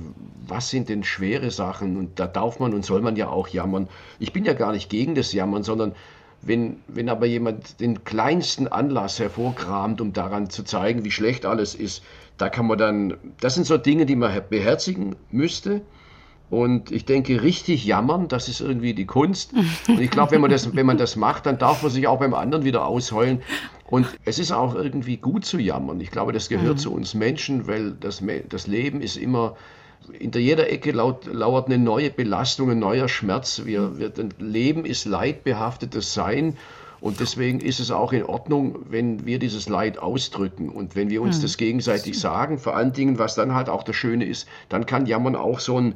was 0.48 0.70
sind 0.70 0.88
denn 0.88 1.04
schwere 1.04 1.50
Sachen? 1.50 1.96
Und 1.96 2.18
da 2.18 2.26
darf 2.26 2.58
man 2.58 2.72
und 2.72 2.84
soll 2.84 3.02
man 3.02 3.16
ja 3.16 3.28
auch 3.28 3.48
jammern. 3.48 3.88
Ich 4.18 4.32
bin 4.32 4.44
ja 4.44 4.54
gar 4.54 4.72
nicht 4.72 4.88
gegen 4.88 5.14
das 5.14 5.32
Jammern, 5.32 5.62
sondern 5.62 5.92
wenn, 6.42 6.76
wenn 6.86 7.08
aber 7.08 7.26
jemand 7.26 7.80
den 7.80 8.04
kleinsten 8.04 8.68
Anlass 8.68 9.18
hervorkramt, 9.18 10.00
um 10.00 10.12
daran 10.12 10.50
zu 10.50 10.62
zeigen, 10.62 11.04
wie 11.04 11.10
schlecht 11.10 11.44
alles 11.44 11.74
ist, 11.74 12.02
da 12.38 12.48
kann 12.48 12.66
man 12.66 12.78
dann, 12.78 13.14
das 13.40 13.54
sind 13.54 13.66
so 13.66 13.76
Dinge, 13.78 14.06
die 14.06 14.16
man 14.16 14.40
beherzigen 14.48 15.16
müsste. 15.30 15.82
Und 16.48 16.92
ich 16.92 17.04
denke, 17.04 17.42
richtig 17.42 17.84
jammern, 17.84 18.28
das 18.28 18.48
ist 18.48 18.60
irgendwie 18.60 18.94
die 18.94 19.06
Kunst. 19.06 19.52
Und 19.88 20.00
ich 20.00 20.10
glaube, 20.10 20.32
wenn 20.32 20.40
man 20.40 20.50
das, 20.50 20.76
wenn 20.76 20.86
man 20.86 20.96
das 20.96 21.16
macht, 21.16 21.46
dann 21.46 21.58
darf 21.58 21.82
man 21.82 21.90
sich 21.90 22.06
auch 22.06 22.20
beim 22.20 22.34
anderen 22.34 22.64
wieder 22.64 22.86
ausheulen. 22.86 23.42
Und 23.88 24.06
es 24.24 24.38
ist 24.38 24.52
auch 24.52 24.74
irgendwie 24.74 25.16
gut 25.16 25.44
zu 25.44 25.58
jammern. 25.58 26.00
Ich 26.00 26.10
glaube, 26.10 26.32
das 26.32 26.48
gehört 26.48 26.74
mhm. 26.74 26.78
zu 26.78 26.92
uns 26.92 27.14
Menschen, 27.14 27.66
weil 27.66 27.92
das, 27.92 28.22
das 28.48 28.66
Leben 28.66 29.00
ist 29.00 29.16
immer, 29.16 29.56
hinter 30.12 30.40
jeder 30.40 30.70
Ecke 30.70 30.92
laut, 30.92 31.26
lauert 31.26 31.66
eine 31.66 31.78
neue 31.78 32.10
Belastung, 32.10 32.70
ein 32.70 32.78
neuer 32.78 33.08
Schmerz. 33.08 33.62
Wir, 33.64 33.98
wir, 33.98 34.12
Leben 34.38 34.84
ist 34.84 35.04
leidbehaftetes 35.04 36.14
Sein. 36.14 36.56
Und 37.00 37.20
deswegen 37.20 37.60
ist 37.60 37.78
es 37.78 37.90
auch 37.90 38.12
in 38.12 38.24
Ordnung, 38.24 38.78
wenn 38.88 39.26
wir 39.26 39.38
dieses 39.38 39.68
Leid 39.68 39.98
ausdrücken 39.98 40.70
und 40.70 40.96
wenn 40.96 41.10
wir 41.10 41.20
uns 41.22 41.38
mhm. 41.38 41.42
das 41.42 41.56
gegenseitig 41.56 42.18
sagen. 42.18 42.58
Vor 42.58 42.74
allen 42.74 42.92
Dingen, 42.92 43.18
was 43.18 43.34
dann 43.34 43.54
halt 43.54 43.68
auch 43.68 43.82
das 43.82 43.96
Schöne 43.96 44.24
ist, 44.24 44.48
dann 44.68 44.86
kann 44.86 45.06
Jammern 45.06 45.36
auch 45.36 45.60
so 45.60 45.78
ein 45.78 45.94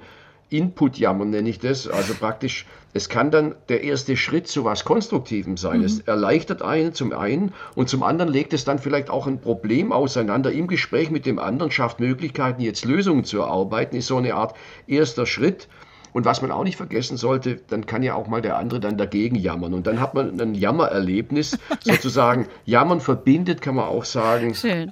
Input-Jammern 0.50 1.30
nenne 1.30 1.48
ich 1.48 1.58
das. 1.58 1.88
Also 1.88 2.14
praktisch, 2.14 2.66
es 2.92 3.08
kann 3.08 3.30
dann 3.30 3.54
der 3.68 3.82
erste 3.82 4.16
Schritt 4.16 4.48
zu 4.48 4.64
was 4.64 4.84
Konstruktivem 4.84 5.56
sein. 5.56 5.78
Mhm. 5.78 5.84
Es 5.84 6.00
erleichtert 6.00 6.62
einen 6.62 6.92
zum 6.92 7.12
einen 7.12 7.52
und 7.74 7.88
zum 7.88 8.02
anderen 8.02 8.30
legt 8.32 8.52
es 8.52 8.64
dann 8.64 8.78
vielleicht 8.78 9.10
auch 9.10 9.26
ein 9.26 9.40
Problem 9.40 9.92
auseinander. 9.92 10.52
Im 10.52 10.66
Gespräch 10.66 11.10
mit 11.10 11.24
dem 11.24 11.38
anderen 11.38 11.70
schafft 11.70 12.00
Möglichkeiten, 12.00 12.60
jetzt 12.60 12.84
Lösungen 12.84 13.24
zu 13.24 13.40
erarbeiten, 13.40 13.96
ist 13.96 14.08
so 14.08 14.16
eine 14.16 14.34
Art 14.34 14.54
erster 14.86 15.26
Schritt. 15.26 15.68
Und 16.12 16.24
was 16.24 16.42
man 16.42 16.50
auch 16.50 16.64
nicht 16.64 16.76
vergessen 16.76 17.16
sollte, 17.16 17.60
dann 17.68 17.86
kann 17.86 18.02
ja 18.02 18.14
auch 18.16 18.26
mal 18.26 18.42
der 18.42 18.58
andere 18.58 18.80
dann 18.80 18.98
dagegen 18.98 19.36
jammern. 19.36 19.74
Und 19.74 19.86
dann 19.86 20.00
hat 20.00 20.14
man 20.14 20.40
ein 20.40 20.56
Jammererlebnis, 20.56 21.56
sozusagen. 21.82 22.48
Jammern 22.64 23.00
verbindet, 23.00 23.62
kann 23.62 23.76
man 23.76 23.84
auch 23.84 24.04
sagen. 24.04 24.56
Schön. 24.56 24.90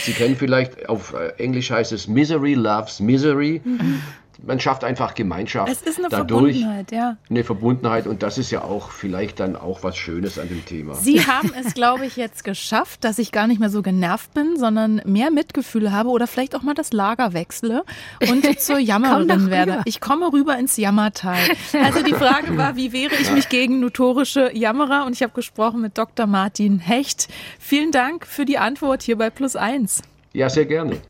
Sie 0.00 0.12
kennen 0.12 0.34
vielleicht, 0.34 0.88
auf 0.88 1.14
Englisch 1.36 1.70
heißt 1.70 1.92
es 1.92 2.08
Misery 2.08 2.54
loves 2.54 2.98
Misery. 2.98 3.60
Mhm 3.62 4.02
man 4.44 4.60
schafft 4.60 4.84
einfach 4.84 5.14
Gemeinschaft. 5.14 5.70
Es 5.70 5.82
ist 5.82 5.98
eine 5.98 6.08
dadurch, 6.08 6.58
Verbundenheit, 6.58 6.92
ja. 6.92 7.16
Eine 7.30 7.44
Verbundenheit 7.44 8.06
und 8.06 8.22
das 8.22 8.38
ist 8.38 8.50
ja 8.50 8.62
auch 8.62 8.90
vielleicht 8.90 9.40
dann 9.40 9.56
auch 9.56 9.82
was 9.82 9.96
Schönes 9.96 10.38
an 10.38 10.48
dem 10.48 10.64
Thema. 10.64 10.94
Sie 10.94 11.26
haben 11.26 11.52
es, 11.58 11.74
glaube 11.74 12.06
ich, 12.06 12.16
jetzt 12.16 12.44
geschafft, 12.44 13.04
dass 13.04 13.18
ich 13.18 13.32
gar 13.32 13.46
nicht 13.46 13.60
mehr 13.60 13.70
so 13.70 13.82
genervt 13.82 14.34
bin, 14.34 14.56
sondern 14.56 15.00
mehr 15.04 15.30
Mitgefühl 15.30 15.92
habe 15.92 16.10
oder 16.10 16.26
vielleicht 16.26 16.54
auch 16.54 16.62
mal 16.62 16.74
das 16.74 16.92
Lager 16.92 17.32
wechsle 17.32 17.84
und 18.28 18.44
zur 18.60 18.78
Jammerin 18.78 19.50
werde. 19.50 19.82
Ich 19.84 20.00
komme 20.00 20.32
rüber 20.32 20.58
ins 20.58 20.76
Jammertal. 20.76 21.38
Also 21.82 22.02
die 22.02 22.14
Frage 22.14 22.56
war, 22.56 22.76
wie 22.76 22.92
wehre 22.92 23.14
ich 23.14 23.30
mich 23.32 23.48
gegen 23.48 23.80
notorische 23.80 24.50
Jammerer? 24.54 25.06
Und 25.06 25.12
ich 25.12 25.22
habe 25.22 25.32
gesprochen 25.32 25.80
mit 25.80 25.98
Dr. 25.98 26.26
Martin 26.26 26.78
Hecht. 26.78 27.28
Vielen 27.58 27.92
Dank 27.92 28.26
für 28.26 28.44
die 28.44 28.58
Antwort 28.58 29.02
hier 29.02 29.16
bei 29.16 29.30
Plus 29.30 29.56
1. 29.56 30.02
Ja, 30.32 30.50
sehr 30.50 30.66
gerne. 30.66 31.00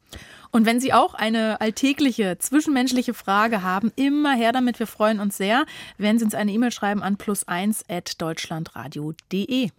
Und 0.50 0.66
wenn 0.66 0.80
Sie 0.80 0.92
auch 0.92 1.14
eine 1.14 1.60
alltägliche, 1.60 2.38
zwischenmenschliche 2.38 3.14
Frage 3.14 3.62
haben, 3.62 3.92
immer 3.96 4.34
her 4.34 4.52
damit. 4.52 4.78
Wir 4.78 4.86
freuen 4.86 5.18
uns 5.20 5.36
sehr, 5.36 5.64
wenn 5.98 6.18
Sie 6.18 6.24
uns 6.24 6.34
eine 6.34 6.52
E-Mail 6.52 6.72
schreiben 6.72 7.02
an 7.02 7.16
plus1.deutschlandradio.de. 7.16 9.70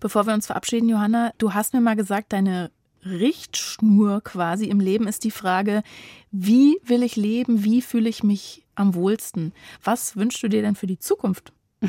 Bevor 0.00 0.26
wir 0.26 0.34
uns 0.34 0.46
verabschieden, 0.46 0.88
Johanna, 0.88 1.32
du 1.38 1.54
hast 1.54 1.74
mir 1.74 1.80
mal 1.80 1.96
gesagt, 1.96 2.32
deine 2.32 2.70
Richtschnur 3.04 4.22
quasi 4.22 4.66
im 4.66 4.80
Leben 4.80 5.08
ist 5.08 5.24
die 5.24 5.30
Frage, 5.30 5.82
wie 6.30 6.78
will 6.84 7.02
ich 7.02 7.16
leben, 7.16 7.64
wie 7.64 7.82
fühle 7.82 8.08
ich 8.08 8.22
mich 8.22 8.64
am 8.74 8.94
wohlsten? 8.94 9.52
Was 9.82 10.16
wünschst 10.16 10.42
du 10.42 10.48
dir 10.48 10.62
denn 10.62 10.76
für 10.76 10.86
die 10.86 10.98
Zukunft? 10.98 11.52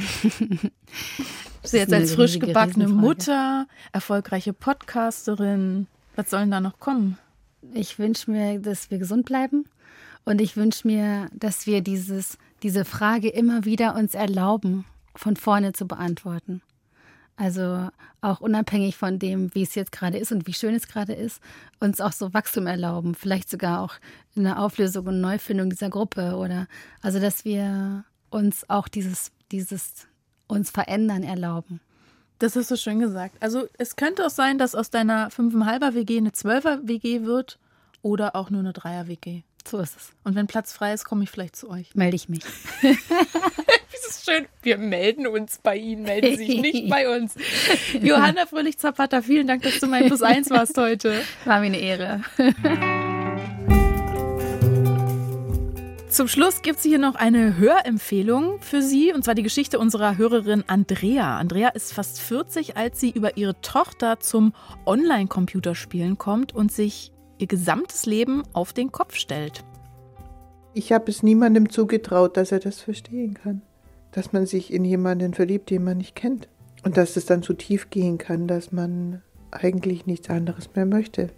Sie 1.64 1.78
jetzt 1.78 1.94
als 1.94 2.16
frisch 2.16 2.40
gebackene 2.40 2.88
Mutter, 2.88 3.68
erfolgreiche 3.92 4.54
Podcasterin, 4.54 5.88
was 6.16 6.30
soll 6.30 6.42
denn 6.42 6.52
da 6.52 6.60
noch 6.60 6.80
kommen? 6.80 7.18
Ich 7.73 7.99
wünsche 7.99 8.32
mir, 8.32 8.60
dass 8.60 8.91
wir 8.91 8.97
gesund 8.97 9.26
bleiben 9.26 9.65
und 10.26 10.41
ich 10.41 10.58
wünsche 10.58 10.88
mir, 10.88 11.30
dass 11.34 11.65
wir 11.65 11.82
dieses, 11.82 12.38
diese 12.62 12.86
Frage 12.86 13.30
immer 13.30 13.65
wieder 13.65 13.95
uns 13.95 14.15
erlauben, 14.15 14.86
von 15.15 15.36
vorne 15.36 15.73
zu 15.73 15.88
beantworten. 15.88 16.62
Also 17.36 17.89
auch 18.21 18.41
unabhängig 18.41 18.95
von 18.95 19.17
dem, 19.17 19.54
wie 19.56 19.63
es 19.63 19.76
jetzt 19.76 19.91
gerade 19.91 20.17
ist 20.17 20.32
und 20.32 20.45
wie 20.45 20.54
schön 20.54 20.76
es 20.76 20.88
gerade 20.88 21.13
ist, 21.13 21.41
uns 21.80 21.99
auch 21.99 22.12
so 22.12 22.34
Wachstum 22.34 22.67
erlauben, 22.67 23.15
vielleicht 23.15 23.49
sogar 23.49 23.82
auch 23.82 23.95
eine 24.36 24.60
Auflösung 24.60 25.08
und 25.08 25.19
Neufindung 25.19 25.69
dieser 25.69 25.89
Gruppe 25.89 26.36
oder 26.36 26.67
also 27.02 27.19
dass 27.19 27.43
wir 27.43 28.06
uns 28.30 28.69
auch 28.69 28.88
dieses, 28.88 29.32
dieses 29.52 30.08
uns 30.47 30.69
verändern 30.69 31.23
erlauben. 31.23 31.80
Das 32.44 32.58
hast 32.58 32.70
du 32.70 32.76
schön 32.76 33.00
gesagt. 33.00 33.36
Also 33.40 33.70
es 33.78 33.96
könnte 33.96 34.26
auch 34.26 34.30
sein, 34.30 34.58
dass 34.58 34.76
aus 34.76 34.90
deiner 34.90 35.30
5,5er 35.30 35.96
WG 35.96 36.18
eine 36.18 36.32
12er 36.32 36.80
WG 36.84 37.22
wird 37.24 37.58
oder 38.02 38.36
auch 38.36 38.50
nur 38.50 38.60
eine 38.60 38.74
3er 38.74 39.08
WG. 39.08 39.44
So 39.66 39.80
ist 39.80 39.96
es. 39.96 40.12
Und 40.26 40.36
wenn 40.36 40.48
Platz 40.48 40.74
frei 40.74 40.92
ist, 40.92 41.06
komme 41.06 41.24
ich 41.24 41.30
vielleicht 41.30 41.56
zu 41.56 41.70
euch. 41.70 41.96
Melde 41.96 42.18
ich 42.18 42.28
mich. 42.28 42.44
das 42.82 44.10
ist 44.10 44.26
schön. 44.26 44.46
Wir 44.62 44.78
melden 44.78 45.26
uns 45.26 45.60
bei 45.64 45.78
Ihnen, 45.78 46.04
melden 46.04 46.36
Sie 46.36 46.46
sich 46.46 46.62
nicht 46.62 46.90
bei 46.90 47.16
uns. 47.16 47.34
Johanna 48.02 48.46
Fröhlich-Zapata, 48.46 49.22
vielen 49.22 49.48
Dank, 49.48 49.64
dass 49.64 49.80
du 49.80 49.88
mein 49.88 50.08
Plus 50.08 50.22
1 50.22 50.50
warst 50.50 50.78
heute. 50.78 51.22
War 51.46 51.62
mir 51.62 51.68
eine 51.68 51.80
Ehre. 51.80 52.24
Zum 56.13 56.28
Schluss 56.28 56.62
gibt 56.62 56.78
es 56.78 56.84
hier 56.84 56.99
noch 56.99 57.15
eine 57.15 57.58
Hörempfehlung 57.58 58.62
für 58.62 58.84
Sie, 58.84 59.12
und 59.12 59.23
zwar 59.23 59.34
die 59.34 59.41
Geschichte 59.41 59.80
unserer 59.80 60.15
Hörerin 60.15 60.63
Andrea. 60.67 61.39
Andrea 61.39 61.69
ist 61.69 61.91
fast 61.91 62.21
40, 62.21 62.78
als 62.78 62.99
sie 62.99 63.10
über 63.10 63.36
ihre 63.36 63.60
Tochter 63.62 64.19
zum 64.19 64.54
Online-Computerspielen 64.86 66.19
kommt 66.19 66.54
und 66.54 66.71
sich 66.71 67.12
ihr 67.39 67.47
gesamtes 67.47 68.06
Leben 68.06 68.43
auf 68.54 68.73
den 68.73 68.91
Kopf 68.91 69.15
stellt. 69.15 69.63
Ich 70.76 70.91
habe 70.91 71.10
es 71.10 71.23
niemandem 71.23 71.71
zugetraut, 71.71 72.38
dass 72.38 72.52
er 72.52 72.60
das 72.60 72.80
verstehen 72.80 73.34
kann. 73.34 73.63
Dass 74.12 74.34
man 74.34 74.45
sich 74.45 74.71
in 74.71 74.86
jemanden 74.86 75.34
verliebt, 75.34 75.71
den 75.71 75.84
man 75.84 75.97
nicht 75.97 76.13
kennt. 76.13 76.47
Und 76.84 76.95
dass 76.95 77.17
es 77.17 77.26
dann 77.26 77.41
so 77.41 77.54
tief 77.54 77.89
gehen 77.89 78.19
kann, 78.19 78.45
dass 78.45 78.71
man 78.71 79.23
eigentlich 79.49 80.06
nichts 80.06 80.30
anderes 80.30 80.76
mehr 80.76 80.86
möchte. 80.86 81.30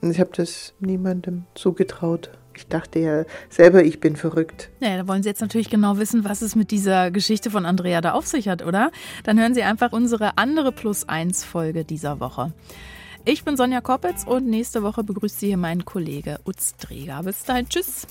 Und 0.00 0.12
ich 0.12 0.20
habe 0.20 0.30
das 0.36 0.72
niemandem 0.78 1.46
zugetraut 1.56 2.30
Ich 2.58 2.66
dachte 2.66 2.98
ja 2.98 3.24
selber, 3.50 3.84
ich 3.84 4.00
bin 4.00 4.16
verrückt. 4.16 4.68
Ja, 4.80 4.96
da 4.96 5.06
wollen 5.06 5.22
Sie 5.22 5.28
jetzt 5.28 5.40
natürlich 5.40 5.70
genau 5.70 5.98
wissen, 5.98 6.24
was 6.24 6.42
es 6.42 6.56
mit 6.56 6.72
dieser 6.72 7.12
Geschichte 7.12 7.52
von 7.52 7.64
Andrea 7.64 8.00
da 8.00 8.14
auf 8.14 8.26
sich 8.26 8.48
hat, 8.48 8.66
oder? 8.66 8.90
Dann 9.22 9.38
hören 9.38 9.54
Sie 9.54 9.62
einfach 9.62 9.92
unsere 9.92 10.38
andere 10.38 10.72
Plus 10.72 11.08
1 11.08 11.44
Folge 11.44 11.84
dieser 11.84 12.18
Woche. 12.18 12.52
Ich 13.24 13.44
bin 13.44 13.56
Sonja 13.56 13.80
Koppitz 13.80 14.24
und 14.24 14.48
nächste 14.48 14.82
Woche 14.82 15.04
begrüßt 15.04 15.38
Sie 15.38 15.46
hier 15.46 15.56
mein 15.56 15.84
Kollege 15.84 16.40
Utz 16.44 16.74
Dreger. 16.78 17.22
Bis 17.22 17.44
dahin, 17.44 17.68
tschüss. 17.68 18.08